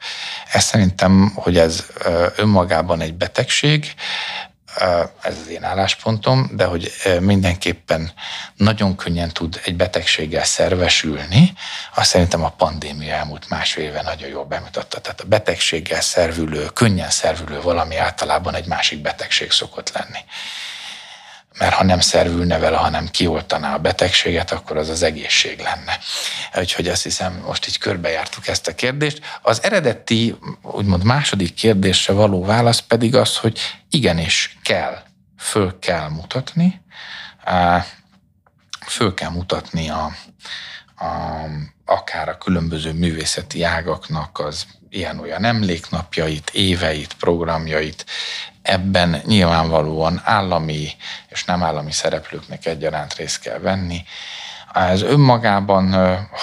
Ez 0.52 0.64
szerintem, 0.64 1.32
hogy 1.36 1.58
ez 1.58 1.86
önmagában 2.36 3.02
egy 3.02 3.14
betegség, 3.14 3.94
ez 5.22 5.38
az 5.42 5.48
én 5.50 5.64
álláspontom, 5.64 6.50
de 6.54 6.66
hogy 6.66 6.92
mindenképpen 7.20 8.12
nagyon 8.56 8.96
könnyen 8.96 9.30
tud 9.30 9.62
egy 9.64 9.76
betegséggel 9.76 10.44
szervesülni, 10.44 11.54
azt 11.96 12.10
szerintem 12.10 12.44
a 12.44 12.50
pandémia 12.50 13.14
elmúlt 13.14 13.50
másfél 13.50 13.84
éve 13.84 14.02
nagyon 14.02 14.30
jól 14.30 14.46
bemutatta. 14.46 15.02
Tehát 15.02 15.22
a 15.22 15.26
betegséggel 15.26 16.02
szervülő, 16.02 16.66
könnyen 16.66 17.10
szervülő 17.10 17.62
valami 17.62 17.98
általában 17.98 18.56
egy 18.56 18.68
másik 18.68 19.02
betegség 19.02 19.52
szokott 19.52 19.92
lenni 19.92 20.20
mert 21.58 21.74
ha 21.74 21.84
nem 21.84 22.00
szervülne 22.00 22.58
vele, 22.58 22.78
hanem 22.78 23.08
kioltaná 23.08 23.74
a 23.74 23.78
betegséget, 23.80 24.52
akkor 24.52 24.78
az 24.78 24.90
az 24.90 25.04
egészség 25.04 25.60
lenne. 25.60 26.00
Úgyhogy 26.56 26.88
azt 26.88 27.04
hiszem, 27.04 27.44
most 27.46 27.68
így 27.68 27.78
körbejártuk 27.78 28.48
ezt 28.48 28.68
a 28.68 28.76
kérdést. 28.76 29.22
Az 29.42 29.64
eredeti, 29.64 30.36
úgymond 30.62 31.04
második 31.04 31.54
kérdésre 31.54 32.14
való 32.14 32.46
válasz 32.46 32.80
pedig 32.80 33.16
az, 33.16 33.38
hogy 33.38 33.60
igenis 33.90 34.58
kell, 34.64 35.04
föl 35.38 35.80
kell 35.80 36.10
mutatni, 36.10 36.82
föl 38.86 39.14
kell 39.14 39.30
mutatni 39.30 39.90
a, 39.90 40.12
a, 40.96 41.06
akár 41.92 42.30
a 42.30 42.38
különböző 42.38 42.94
művészeti 42.94 43.64
ágaknak 43.64 44.40
az 44.40 44.66
ilyen-olyan 44.90 45.44
emléknapjait, 45.44 46.50
éveit, 46.50 47.14
programjait, 47.14 48.06
ebben 48.62 49.22
nyilvánvalóan 49.26 50.22
állami 50.24 50.90
és 51.28 51.44
nem 51.46 51.64
állami 51.64 51.92
szereplőknek 51.92 52.66
egyaránt 52.66 53.14
részt 53.14 53.40
kell 53.40 53.60
venni. 53.60 54.04
Ez 54.74 55.02
önmagában, 55.02 55.94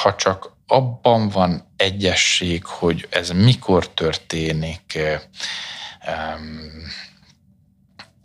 ha 0.02 0.14
csak 0.14 0.52
abban 0.66 1.28
van 1.28 1.72
egyesség, 1.76 2.64
hogy 2.64 3.06
ez 3.10 3.30
mikor 3.30 3.88
történik, 3.88 4.98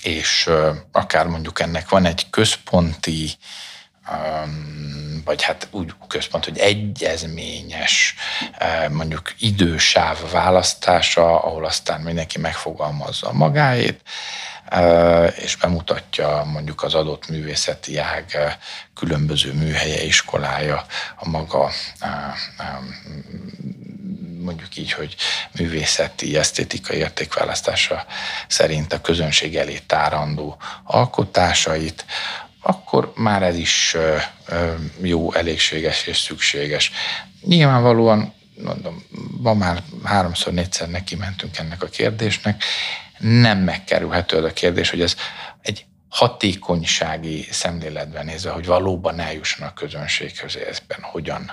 és 0.03 0.49
akár 0.91 1.27
mondjuk 1.27 1.59
ennek 1.59 1.89
van 1.89 2.05
egy 2.05 2.29
központi 2.29 3.37
vagy 5.25 5.43
hát 5.43 5.67
úgy 5.71 5.93
központ, 6.07 6.45
hogy 6.45 6.57
egyezményes 6.57 8.15
mondjuk 8.91 9.33
idősáv 9.39 10.31
választása, 10.31 11.43
ahol 11.43 11.65
aztán 11.65 12.01
mindenki 12.01 12.39
megfogalmazza 12.39 13.31
magáét, 13.31 14.01
és 15.35 15.55
bemutatja 15.55 16.43
mondjuk 16.43 16.83
az 16.83 16.93
adott 16.93 17.27
művészeti 17.27 17.97
ág 17.97 18.57
különböző 18.95 19.53
műhelye, 19.53 20.03
iskolája 20.03 20.85
a 21.15 21.29
maga 21.29 21.71
mondjuk 24.43 24.77
így, 24.77 24.91
hogy 24.91 25.15
művészeti, 25.51 26.37
esztétikai 26.37 26.97
értékválasztása 26.97 28.05
szerint 28.47 28.93
a 28.93 29.01
közönség 29.01 29.55
elé 29.55 29.77
tárandó 29.77 30.57
alkotásait, 30.83 32.05
akkor 32.63 33.11
már 33.15 33.43
ez 33.43 33.55
is 33.55 33.97
jó, 35.01 35.33
elégséges 35.33 36.07
és 36.07 36.17
szükséges. 36.17 36.91
Nyilvánvalóan, 37.41 38.33
mondom, 38.63 39.03
ma 39.41 39.53
már 39.53 39.83
háromszor, 40.03 40.53
négyszer 40.53 40.89
neki 40.89 41.15
mentünk 41.15 41.57
ennek 41.57 41.83
a 41.83 41.87
kérdésnek, 41.87 42.63
nem 43.19 43.57
megkerülhető 43.57 44.37
az 44.37 44.43
a 44.43 44.53
kérdés, 44.53 44.89
hogy 44.89 45.01
ez 45.01 45.15
egy 45.61 45.85
hatékonysági 46.09 47.47
szemléletben 47.51 48.25
nézve, 48.25 48.51
hogy 48.51 48.65
valóban 48.65 49.19
eljusson 49.19 49.67
a 49.67 49.73
közönséghez, 49.73 50.55
ezben 50.55 50.99
hogyan 51.01 51.51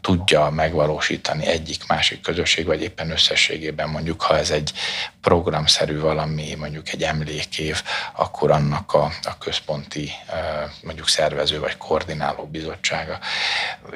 tudja 0.00 0.50
megvalósítani 0.50 1.46
egyik 1.46 1.86
másik 1.86 2.20
közösség, 2.20 2.66
vagy 2.66 2.82
éppen 2.82 3.10
összességében 3.10 3.88
mondjuk, 3.88 4.22
ha 4.22 4.36
ez 4.36 4.50
egy 4.50 4.72
programszerű 5.20 5.98
valami, 5.98 6.54
mondjuk 6.54 6.92
egy 6.92 7.02
emlékév, 7.02 7.82
akkor 8.12 8.50
annak 8.50 8.94
a, 8.94 9.10
a 9.22 9.38
központi 9.38 10.10
mondjuk 10.82 11.08
szervező 11.08 11.60
vagy 11.60 11.76
koordináló 11.76 12.44
bizottsága. 12.44 13.18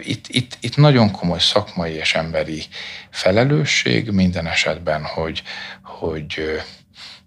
Itt, 0.01 0.27
itt, 0.29 0.57
itt 0.61 0.77
nagyon 0.77 1.11
komoly 1.11 1.41
szakmai 1.41 1.93
és 1.93 2.15
emberi 2.15 2.65
felelősség 3.11 4.11
minden 4.11 4.47
esetben, 4.47 5.05
hogy, 5.05 5.43
hogy 5.83 6.61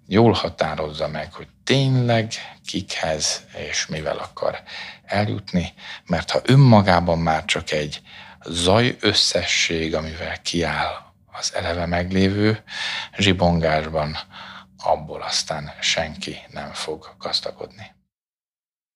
jól 0.08 0.32
határozza 0.32 1.08
meg, 1.08 1.34
hogy 1.34 1.48
tényleg 1.70 2.34
kikhez 2.66 3.46
és 3.70 3.86
mivel 3.86 4.18
akar 4.18 4.62
eljutni, 5.06 5.74
mert 6.06 6.32
ha 6.32 6.40
önmagában 6.44 7.20
már 7.20 7.46
csak 7.46 7.72
egy 7.72 8.02
zaj 8.46 8.98
összesség, 9.00 9.96
amivel 9.96 10.42
kiáll 10.42 11.14
az 11.32 11.54
eleve 11.56 11.86
meglévő 11.86 12.64
zsibongásban, 13.18 14.18
abból 14.78 15.22
aztán 15.22 15.72
senki 15.82 16.38
nem 16.52 16.74
fog 16.74 17.16
gazdagodni. 17.20 17.92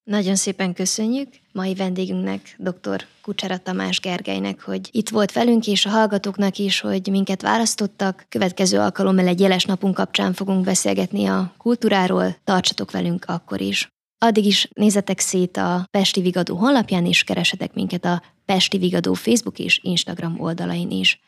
Nagyon 0.04 0.36
szépen 0.36 0.74
köszönjük 0.74 1.28
mai 1.52 1.74
vendégünknek, 1.74 2.56
dr. 2.58 3.06
Kucsera 3.22 3.58
Tamás 3.58 4.00
Gergelynek, 4.00 4.62
hogy 4.62 4.90
itt 4.92 5.10
volt 5.10 5.32
velünk, 5.32 5.68
és 5.68 5.86
a 5.86 5.90
hallgatóknak 5.90 6.58
is, 6.58 6.80
hogy 6.80 7.08
minket 7.08 7.42
választottak. 7.42 8.26
Következő 8.30 8.80
alkalommal 8.80 9.28
egy 9.28 9.40
jeles 9.40 9.66
napunk 9.66 9.94
kapcsán 9.94 10.34
fogunk 10.34 10.64
beszélgetni 10.64 11.26
a 11.26 11.54
kultúráról. 11.58 12.36
Tartsatok 12.44 12.92
velünk 12.92 13.26
akkor 13.28 13.62
is. 13.62 13.88
Addig 14.18 14.46
is 14.46 14.70
nézzetek 14.74 15.20
szét 15.20 15.58
a 15.58 15.86
Pesti 15.92 16.22
Vigadó 16.22 16.56
honlapján, 16.56 17.06
és 17.06 17.24
keresetek 17.24 17.74
minket 17.74 18.06
a 18.06 18.22
Pesti 18.46 18.78
Vigadó 18.78 19.14
Facebook 19.14 19.60
és 19.60 19.80
Instagram 19.84 20.40
oldalain 20.40 20.92
is. 20.92 21.20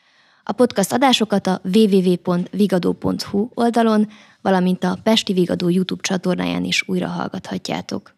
A 0.44 0.52
podcast 0.52 0.92
adásokat 0.92 1.46
a 1.46 1.60
www.vigadó.hu 1.74 3.48
oldalon, 3.54 4.08
valamint 4.40 4.84
a 4.84 4.98
Pesti 5.02 5.32
Vigadó 5.32 5.68
YouTube 5.68 6.02
csatornáján 6.02 6.64
is 6.64 6.88
újra 6.88 7.06
hallgathatjátok. 7.06 8.15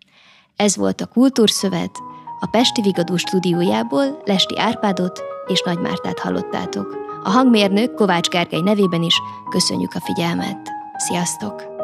Ez 0.58 0.76
volt 0.76 1.00
a 1.00 1.06
Kultúrszövet, 1.06 1.98
a 2.40 2.46
Pesti 2.46 2.82
Vigadó 2.82 3.16
stúdiójából 3.16 4.22
Lesti 4.24 4.58
Árpádot 4.58 5.22
és 5.46 5.62
Nagy 5.64 5.78
Mártát 5.78 6.18
hallottátok. 6.18 6.96
A 7.22 7.30
hangmérnök 7.30 7.94
Kovács 7.94 8.28
Gergely 8.28 8.60
nevében 8.60 9.02
is 9.02 9.14
köszönjük 9.50 9.94
a 9.94 10.00
figyelmet. 10.00 10.70
Sziasztok! 10.96 11.77